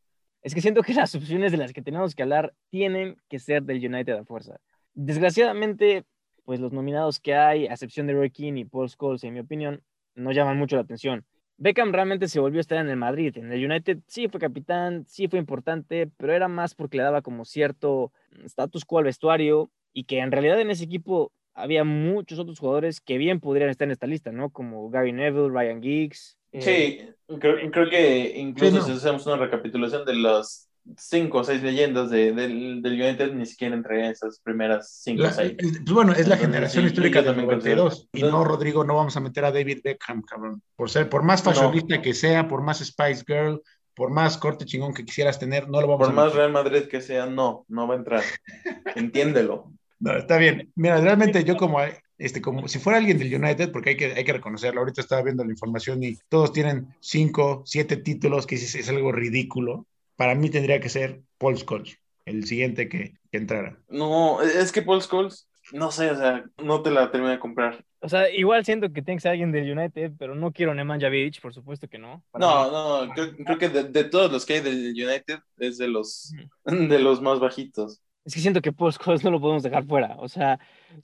Es 0.42 0.54
que 0.54 0.60
siento 0.62 0.82
que 0.82 0.94
las 0.94 1.14
opciones 1.14 1.52
de 1.52 1.58
las 1.58 1.72
que 1.72 1.82
tenemos 1.82 2.14
que 2.14 2.22
hablar 2.22 2.54
tienen 2.70 3.16
que 3.28 3.38
ser 3.38 3.62
del 3.62 3.76
United 3.84 4.14
a 4.14 4.24
fuerza. 4.24 4.56
Desgraciadamente, 4.94 6.04
pues 6.44 6.60
los 6.60 6.72
nominados 6.72 7.20
que 7.20 7.34
hay, 7.34 7.66
a 7.66 7.72
excepción 7.72 8.06
de 8.06 8.14
Roy 8.14 8.30
Keane 8.30 8.60
y 8.60 8.64
Paul 8.64 8.88
Scholes, 8.88 9.22
en 9.24 9.34
mi 9.34 9.40
opinión, 9.40 9.82
no 10.14 10.32
llaman 10.32 10.56
mucho 10.56 10.76
la 10.76 10.82
atención. 10.82 11.24
Beckham 11.60 11.92
realmente 11.92 12.28
se 12.28 12.40
volvió 12.40 12.58
a 12.58 12.62
estar 12.62 12.78
en 12.78 12.88
el 12.88 12.96
Madrid. 12.96 13.36
En 13.38 13.52
el 13.52 13.64
United 13.64 13.98
sí 14.08 14.28
fue 14.28 14.40
capitán, 14.40 15.04
sí 15.06 15.28
fue 15.28 15.38
importante, 15.38 16.10
pero 16.16 16.32
era 16.34 16.48
más 16.48 16.74
porque 16.74 16.96
le 16.96 17.04
daba 17.04 17.22
como 17.22 17.44
cierto 17.44 18.12
mm, 18.32 18.46
status 18.46 18.84
quo 18.86 18.98
al 18.98 19.04
vestuario 19.04 19.70
y 19.92 20.04
que 20.04 20.20
en 20.20 20.32
realidad 20.32 20.60
en 20.60 20.70
ese 20.70 20.84
equipo 20.84 21.32
había 21.54 21.84
muchos 21.84 22.38
otros 22.38 22.58
jugadores 22.58 23.00
que 23.00 23.18
bien 23.18 23.40
podrían 23.40 23.70
estar 23.70 23.86
en 23.86 23.92
esta 23.92 24.06
lista, 24.06 24.32
¿no? 24.32 24.50
Como 24.50 24.88
Gary 24.90 25.12
Neville, 25.12 25.50
Ryan 25.50 25.82
Giggs. 25.82 26.38
eh, 26.52 26.62
Sí, 26.64 27.36
creo, 27.40 27.70
creo 27.70 27.90
que 27.90 28.38
incluso 28.38 28.70
Sí, 28.72 28.78
no. 28.78 28.84
si 28.86 28.92
hacemos 28.92 29.26
una 29.26 29.36
recapitulación 29.36 30.04
de 30.06 30.14
las 30.14 30.69
cinco 30.96 31.38
o 31.38 31.44
seis 31.44 31.62
leyendas 31.62 32.10
de- 32.10 32.32
del, 32.32 32.82
del 32.82 32.92
United, 33.00 33.32
ni 33.32 33.46
siquiera 33.46 33.74
entraría 33.74 34.06
en 34.06 34.12
esas 34.12 34.40
primeras 34.40 34.90
cinco 35.02 35.24
o 35.24 35.30
seis. 35.30 35.54
el- 35.58 35.70
pues 35.84 35.92
bueno, 35.92 36.12
es 36.12 36.26
la 36.26 36.34
Entonces, 36.34 36.46
generación 36.46 36.84
sí, 36.84 36.88
histórica 36.88 37.18
del 37.18 37.26
también 37.26 37.46
92. 37.48 37.94
considero. 38.10 38.28
Y 38.28 38.30
no, 38.32 38.44
Rodrigo, 38.44 38.84
no 38.84 38.94
vamos 38.96 39.16
a 39.16 39.20
meter 39.20 39.44
a 39.44 39.52
David 39.52 39.80
Beckham, 39.84 40.22
cabrón. 40.22 40.62
Por 40.76 40.90
ser, 40.90 41.08
por 41.08 41.22
más 41.22 41.44
No. 41.44 41.52
fashionista 41.52 42.00
que 42.02 42.14
sea, 42.14 42.48
por 42.48 42.62
más 42.62 42.78
Spice 42.84 43.24
Girl, 43.26 43.62
por 43.94 44.10
más 44.10 44.38
corte 44.38 44.64
chingón 44.64 44.94
que 44.94 45.04
quisieras 45.04 45.38
tener, 45.38 45.68
no 45.68 45.80
lo 45.80 45.86
vamos 45.88 46.06
Por 46.06 46.12
a 46.12 46.16
más 46.16 46.24
meter. 46.26 46.38
Real 46.38 46.52
Madrid 46.52 46.82
que 46.90 47.00
sea, 47.00 47.26
no, 47.26 47.64
no 47.68 47.86
va 47.86 47.94
a 47.94 47.98
entrar. 47.98 48.22
Entiéndelo. 48.96 49.72
No, 49.98 50.16
está 50.16 50.38
bien. 50.38 50.70
Mira, 50.76 51.00
realmente 51.00 51.44
yo 51.44 51.56
como, 51.56 51.78
este, 52.18 52.40
como 52.40 52.66
si 52.68 52.78
fuera 52.78 52.98
alguien 52.98 53.18
del 53.18 53.34
United, 53.34 53.70
porque 53.70 53.90
hay 53.90 53.96
que, 53.96 54.06
hay 54.14 54.24
que 54.24 54.32
reconocerlo, 54.32 54.80
ahorita 54.80 55.00
estaba 55.02 55.22
viendo 55.22 55.44
la 55.44 55.50
información 55.50 56.02
y 56.02 56.16
todos 56.28 56.52
tienen 56.52 56.88
cinco, 57.00 57.62
siete 57.66 57.96
títulos, 57.98 58.46
que 58.46 58.54
es, 58.54 58.74
es 58.74 58.88
algo 58.88 59.12
ridículo. 59.12 59.86
Para 60.20 60.34
mí 60.34 60.50
tendría 60.50 60.80
que 60.80 60.90
ser 60.90 61.22
Paul 61.38 61.56
Scholes, 61.56 61.98
el 62.26 62.44
siguiente 62.44 62.90
que, 62.90 63.14
que 63.32 63.38
entrara. 63.38 63.78
No, 63.88 64.42
es 64.42 64.70
que 64.70 64.82
Paul 64.82 65.00
Scholes, 65.00 65.48
no 65.72 65.90
sé, 65.90 66.10
o 66.10 66.14
sea, 66.14 66.44
no 66.62 66.82
te 66.82 66.90
la 66.90 67.10
terminé 67.10 67.32
de 67.32 67.38
comprar. 67.38 67.82
O 68.00 68.08
sea, 68.10 68.28
igual 68.28 68.62
siento 68.66 68.92
que 68.92 69.00
tiene 69.00 69.16
que 69.16 69.22
ser 69.22 69.30
alguien 69.30 69.50
del 69.50 69.72
United, 69.72 70.12
pero 70.18 70.34
no 70.34 70.52
quiero 70.52 70.74
Nemanja 70.74 71.08
Vidic, 71.08 71.40
por 71.40 71.54
supuesto 71.54 71.88
que 71.88 71.96
no. 71.96 72.16
Mí. 72.16 72.22
No, 72.34 72.70
no, 73.06 73.14
creo, 73.14 73.34
creo 73.34 73.56
que 73.56 73.70
de, 73.70 73.84
de 73.84 74.04
todos 74.04 74.30
los 74.30 74.44
que 74.44 74.56
hay 74.56 74.60
del 74.60 74.90
United 74.90 75.38
es 75.56 75.78
de 75.78 75.88
los, 75.88 76.34
de 76.66 76.98
los 76.98 77.22
más 77.22 77.40
bajitos. 77.40 78.02
Es 78.26 78.34
que 78.34 78.40
siento 78.40 78.60
que 78.60 78.72
Paul 78.72 78.92
Scholes 78.92 79.24
no 79.24 79.30
lo 79.30 79.40
podemos 79.40 79.62
dejar 79.62 79.86
fuera. 79.86 80.16
O 80.18 80.28
sea, 80.28 80.60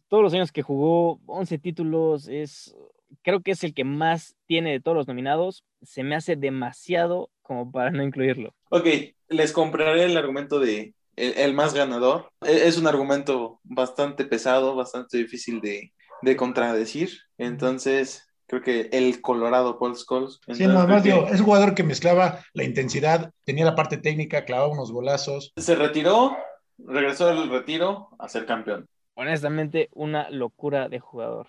todos 0.09 0.25
los 0.25 0.35
años 0.35 0.53
que 0.53 0.61
jugó, 0.61 1.23
11 1.25 1.57
títulos, 1.57 2.29
es, 2.29 2.77
creo 3.23 3.41
que 3.41 3.53
es 3.53 3.65
el 3.65 3.73
que 3.73 3.85
más 3.85 4.37
tiene 4.45 4.73
de 4.73 4.81
todos 4.81 4.95
los 4.95 5.09
nominados. 5.09 5.65
Se 5.81 6.03
me 6.03 6.17
hace 6.17 6.37
demasiado 6.37 7.31
como 7.47 7.71
para 7.71 7.91
no 7.91 8.03
incluirlo. 8.03 8.55
Ok, 8.71 8.87
les 9.29 9.53
compraré 9.53 10.05
el 10.05 10.17
argumento 10.17 10.59
de 10.59 10.95
el, 11.15 11.35
el 11.39 11.55
más 11.55 11.75
ganador. 11.75 12.31
E- 12.43 12.67
Es 12.67 12.79
un 12.79 12.87
argumento 12.87 13.61
bastante 13.63 14.25
pesado, 14.25 14.75
bastante 14.75 15.19
difícil 15.19 15.61
de, 15.61 15.93
de 16.23 16.37
contradecir. 16.37 17.11
Entonces, 17.39 18.29
creo 18.47 18.63
que 18.63 18.89
el 18.93 19.21
Colorado 19.23 19.79
Paul 19.79 19.97
Scholes. 19.97 20.41
Sí, 20.53 20.65
además 20.65 21.03
creo 21.03 21.17
digo, 21.17 21.29
es 21.29 21.41
un 21.41 21.47
jugador 21.47 21.75
que 21.75 21.85
mezclaba 21.85 22.41
la 22.55 22.65
intensidad, 22.65 23.31
tenía 23.45 23.65
la 23.65 23.75
parte 23.75 23.99
técnica, 23.99 24.45
clavaba 24.45 24.69
unos 24.73 24.91
golazos. 24.93 25.53
Se 25.57 25.75
retiró, 25.75 26.37
regresó 26.79 27.27
del 27.27 27.49
retiro 27.49 28.09
a 28.19 28.29
ser 28.29 28.47
campeón. 28.47 28.87
Honestamente, 29.15 29.89
una 29.93 30.29
locura 30.31 30.89
de 30.89 31.01
jugador. 31.01 31.49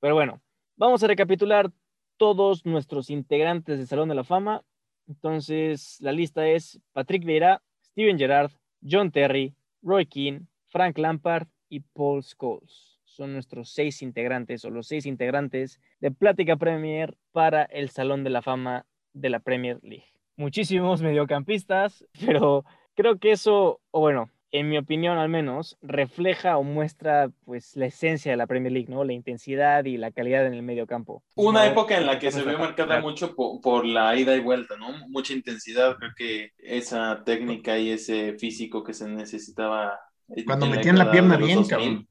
Pero 0.00 0.14
bueno, 0.14 0.40
vamos 0.76 1.02
a 1.02 1.06
recapitular 1.06 1.70
todos 2.18 2.66
nuestros 2.66 3.10
integrantes 3.10 3.78
del 3.78 3.86
Salón 3.86 4.08
de 4.08 4.14
la 4.14 4.24
Fama. 4.24 4.62
Entonces, 5.08 5.98
la 6.00 6.12
lista 6.12 6.46
es 6.46 6.80
Patrick 6.92 7.24
Vieira, 7.24 7.62
Steven 7.82 8.18
Gerrard, 8.18 8.52
John 8.88 9.10
Terry, 9.10 9.54
Roy 9.82 10.06
Keane, 10.06 10.42
Frank 10.66 10.98
Lampard 10.98 11.48
y 11.68 11.80
Paul 11.80 12.22
Scholes. 12.22 13.00
Son 13.04 13.32
nuestros 13.32 13.70
seis 13.70 14.02
integrantes 14.02 14.64
o 14.64 14.70
los 14.70 14.86
seis 14.86 15.06
integrantes 15.06 15.80
de 16.00 16.10
Plática 16.10 16.56
Premier 16.56 17.16
para 17.32 17.64
el 17.64 17.88
Salón 17.88 18.22
de 18.22 18.30
la 18.30 18.42
Fama 18.42 18.86
de 19.14 19.30
la 19.30 19.40
Premier 19.40 19.78
League. 19.82 20.12
Muchísimos 20.36 21.02
mediocampistas, 21.02 22.06
pero 22.24 22.64
creo 22.94 23.18
que 23.18 23.32
eso, 23.32 23.80
o 23.90 24.00
bueno, 24.00 24.30
en 24.52 24.68
mi 24.68 24.78
opinión 24.78 25.18
al 25.18 25.28
menos, 25.28 25.76
refleja 25.82 26.56
o 26.58 26.62
muestra 26.62 27.30
pues 27.44 27.76
la 27.76 27.86
esencia 27.86 28.30
de 28.32 28.36
la 28.36 28.46
Premier 28.46 28.72
League, 28.72 28.88
¿no? 28.88 29.04
La 29.04 29.12
intensidad 29.12 29.84
y 29.84 29.96
la 29.96 30.10
calidad 30.10 30.46
en 30.46 30.54
el 30.54 30.62
medio 30.62 30.86
campo. 30.86 31.22
Una 31.36 31.64
No, 31.64 31.70
época 31.72 31.96
en 31.96 32.06
la 32.06 32.18
que 32.18 32.32
se 32.32 32.42
vio 32.42 32.58
marcada 32.58 32.86
claro. 32.88 33.02
mucho 33.02 33.34
po- 33.34 33.60
por, 33.60 33.84
la 33.86 34.16
ida 34.16 34.34
y 34.34 34.40
vuelta, 34.40 34.76
¿no? 34.76 34.88
Mucha 35.08 35.32
intensidad, 35.34 35.96
creo 35.96 36.10
que 36.16 36.50
esa 36.58 37.22
técnica 37.24 37.78
y 37.78 37.90
ese 37.90 38.34
físico 38.38 38.82
que 38.82 38.94
se 38.94 39.08
necesitaba. 39.08 39.98
en- 40.28 40.44
Cuando 40.44 40.66
metían 40.66 40.98
la 40.98 41.10
pierna 41.10 41.36
bien, 41.36 41.58
2000. 41.58 41.68
cabrón. 41.68 42.08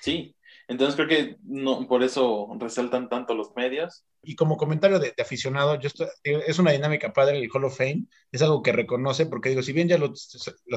Sí, 0.00 0.33
entonces 0.68 0.96
creo 0.96 1.08
que 1.08 1.36
no, 1.44 1.86
por 1.86 2.02
eso 2.02 2.48
resaltan 2.58 3.08
tanto 3.08 3.34
los 3.34 3.54
medios. 3.56 4.04
Y 4.22 4.36
como 4.36 4.56
comentario 4.56 4.98
de, 4.98 5.12
aficionado, 5.20 5.78
yo 5.78 5.88
estoy- 5.88 6.08
es 6.24 6.58
una 6.58 6.72
dinámica 6.72 7.12
padre 7.12 7.38
el 7.38 7.50
Hall 7.52 7.64
of 7.64 7.76
Fame, 7.76 8.06
es 8.32 8.40
algo 8.42 8.62
que 8.62 8.72
reconoce, 8.72 9.26
porque 9.26 9.50
digo, 9.50 9.62
si 9.62 9.72
bien 9.72 9.88
ya 9.88 9.98
lo, 9.98 10.12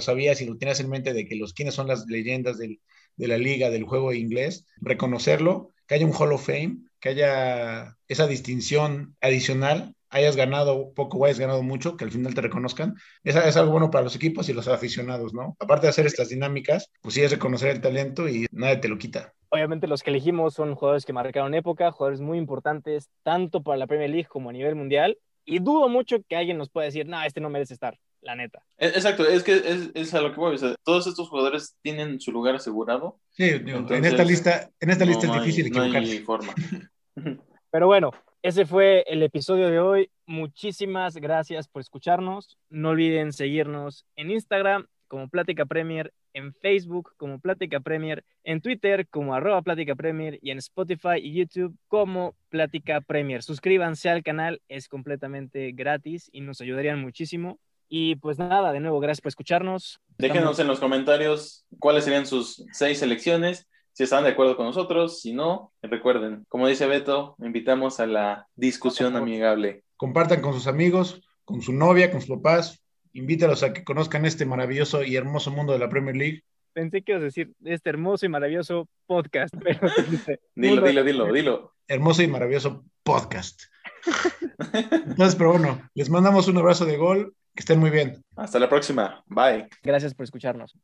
sabías 0.02 0.42
y 0.42 0.46
lo 0.46 0.58
tenías 0.58 0.80
en 0.80 0.90
mente 0.90 1.14
de 1.14 1.26
que 1.28 1.36
los 1.36 1.54
quiénes 1.54 1.76
son 1.76 1.88
las 1.88 2.06
leyendas 2.08 2.58
del- 2.58 2.80
de 3.16 3.28
la 3.28 3.38
liga, 3.38 3.70
del 3.70 3.84
juego 3.86 4.14
inglés, 4.14 4.66
reconocerlo, 4.82 5.72
que 5.88 5.96
haya 5.96 6.06
un 6.06 6.14
Hall 6.14 6.34
of 6.34 6.46
Fame, 6.46 6.80
que 7.00 7.10
haya 7.10 7.98
esa 8.08 8.28
distinción 8.28 9.16
adicional, 9.22 9.96
hayas 10.10 10.36
ganado 10.36 10.94
poco 10.94 11.18
o 11.18 11.26
hayas 11.26 11.40
ganado 11.40 11.64
mucho, 11.64 11.98
que 11.98 12.06
al 12.06 12.12
final 12.12 12.34
te 12.34 12.42
reconozcan, 12.42 12.96
es, 13.24 13.36
es 13.36 13.58
algo 13.58 13.72
bueno 13.72 13.92
para 13.92 14.04
los 14.04 14.16
equipos 14.16 14.50
y 14.50 14.54
los 14.54 14.68
aficionados, 14.68 15.34
¿no? 15.34 15.56
Aparte 15.60 15.88
de 15.88 15.90
hacer 15.92 16.06
estas 16.06 16.30
dinámicas, 16.30 16.90
pues 17.02 17.16
sí 17.16 17.22
es 17.22 17.32
reconocer 17.32 17.70
el 17.70 17.82
talento 17.82 18.28
y 18.30 18.48
nadie 18.52 18.78
te 18.78 18.88
lo 18.90 18.98
quita. 18.98 19.34
Obviamente 19.50 19.88
los 19.88 20.04
que 20.04 20.10
elegimos 20.10 20.54
son 20.54 20.76
jugadores 20.76 21.06
que 21.06 21.14
marcaron 21.14 21.54
época, 21.54 21.92
jugadores 21.92 22.20
muy 22.22 22.38
importantes, 22.38 23.10
tanto 23.24 23.64
para 23.64 23.78
la 23.78 23.88
Premier 23.88 24.10
League 24.10 24.28
como 24.28 24.50
a 24.50 24.54
nivel 24.54 24.76
mundial. 24.76 25.18
Y 25.46 25.60
dudo 25.60 25.88
mucho 25.88 26.18
que 26.28 26.36
alguien 26.36 26.58
nos 26.58 26.70
pueda 26.70 26.86
decir, 26.86 27.06
no, 27.08 27.22
este 27.24 27.40
no 27.40 27.50
merece 27.50 27.74
estar, 27.74 27.98
la 28.22 28.36
neta. 28.36 28.62
E- 28.78 28.88
Exacto, 28.88 29.26
es 29.26 29.44
que 29.44 29.54
es, 29.56 29.92
es 29.94 30.14
a 30.14 30.20
lo 30.22 30.34
que 30.34 30.40
voy. 30.42 30.56
o 30.56 30.58
sea, 30.58 30.76
todos 30.84 31.08
estos 31.08 31.30
jugadores 31.30 31.78
tienen 31.82 32.20
su 32.20 32.32
lugar 32.34 32.56
asegurado. 32.56 33.20
Sí, 33.30 33.58
digo, 33.60 33.86
en 33.90 34.04
esta 34.06 34.26
lista, 34.26 34.70
en 34.82 34.90
esta 34.90 35.06
lista 35.06 35.28
No 35.28 35.34
es 35.36 35.40
hay- 35.40 35.46
difícil 35.48 35.72
no 35.72 35.82
hay 35.84 35.96
equivocarse. 35.96 36.24
forma. 36.26 36.54
Pero 37.72 37.88
bueno, 37.88 38.12
ese 38.42 38.66
fue 38.66 39.04
el 39.08 39.24
episodio 39.24 39.70
de 39.70 39.80
hoy. 39.80 40.10
Muchísimas 40.26 41.16
gracias 41.16 41.68
por 41.68 41.82
escucharnos. 41.82 42.58
No 42.70 42.90
olviden 42.90 43.32
seguirnos 43.34 44.06
en 44.16 44.32
Instagram 44.32 44.88
como 45.08 45.30
Plática 45.30 45.66
Premier, 45.66 46.14
en 46.38 46.54
Facebook 46.54 47.14
como 47.18 47.40
Plática 47.40 47.80
Premier, 47.80 48.24
en 48.44 48.62
Twitter 48.62 49.08
como 49.10 49.34
arroba 49.34 49.62
Plática 49.64 49.96
Premier 49.96 50.38
y 50.42 50.52
en 50.52 50.60
Spotify 50.60 51.18
y 51.22 51.34
YouTube 51.34 51.76
como 51.88 52.36
Plática 52.50 53.02
Premier. 53.02 53.42
Suscríbanse 53.42 54.10
al 54.10 54.22
canal, 54.24 54.62
es 54.68 54.88
completamente 54.88 55.72
gratis 55.72 56.30
y 56.32 56.42
nos 56.42 56.62
ayudarían 56.62 57.02
muchísimo. 57.02 57.60
Y 57.90 58.16
pues 58.18 58.38
nada, 58.38 58.72
de 58.72 58.80
nuevo, 58.82 59.00
gracias 59.00 59.22
por 59.22 59.30
escucharnos. 59.30 60.00
Déjenos 60.18 60.52
Estamos- 60.52 60.60
en 60.60 60.68
los 60.68 60.80
comentarios 60.80 61.66
cuáles 61.80 62.04
serían 62.04 62.26
sus 62.28 62.64
seis 62.72 63.00
selecciones, 63.00 63.68
si 63.94 64.04
están 64.04 64.24
de 64.24 64.30
acuerdo 64.30 64.56
con 64.58 64.68
nosotros, 64.68 65.22
si 65.22 65.34
no, 65.34 65.72
recuerden, 65.82 66.46
como 66.50 66.68
dice 66.68 66.86
Beto, 66.86 67.36
invitamos 67.40 68.00
a 68.00 68.06
la 68.06 68.48
discusión 68.56 69.16
amigable. 69.16 69.84
compartan 69.96 70.42
con 70.42 70.54
sus 70.54 70.68
amigos, 70.68 71.20
con 71.46 71.62
su 71.64 71.74
novia, 71.74 72.12
con 72.12 72.22
sus 72.22 72.30
papás, 72.38 72.84
invítalos 73.18 73.64
a 73.64 73.74
que 73.74 73.84
conozcan 73.84 74.26
este 74.26 74.46
maravilloso 74.46 75.04
y 75.04 75.16
hermoso 75.16 75.52
mundo 75.52 75.74
de 75.74 75.80
la 75.80 75.90
Premier 75.90 76.16
League. 76.16 76.44
Pensé 76.74 77.02
que 77.02 77.14
ibas 77.14 77.24
a 77.24 77.26
decir 77.26 77.52
este 77.66 77.90
hermoso 77.90 78.26
y 78.26 78.30
maravilloso 78.30 78.88
podcast, 79.08 79.56
pero 79.64 79.90
Dilo, 80.56 80.82
dilo, 80.84 81.04
dilo, 81.04 81.34
dilo. 81.34 81.74
Hermoso 81.88 82.22
y 82.22 82.28
maravilloso 82.28 82.86
podcast. 83.04 83.64
Entonces, 84.74 85.36
pero 85.36 85.52
bueno, 85.52 85.82
les 85.96 86.10
mandamos 86.10 86.48
un 86.48 86.58
abrazo 86.58 86.86
de 86.86 86.98
gol, 86.98 87.34
que 87.56 87.62
estén 87.62 87.80
muy 87.80 87.90
bien. 87.90 88.24
Hasta 88.36 88.60
la 88.60 88.70
próxima. 88.70 89.24
Bye. 89.26 89.68
Gracias 89.82 90.14
por 90.14 90.24
escucharnos. 90.24 90.78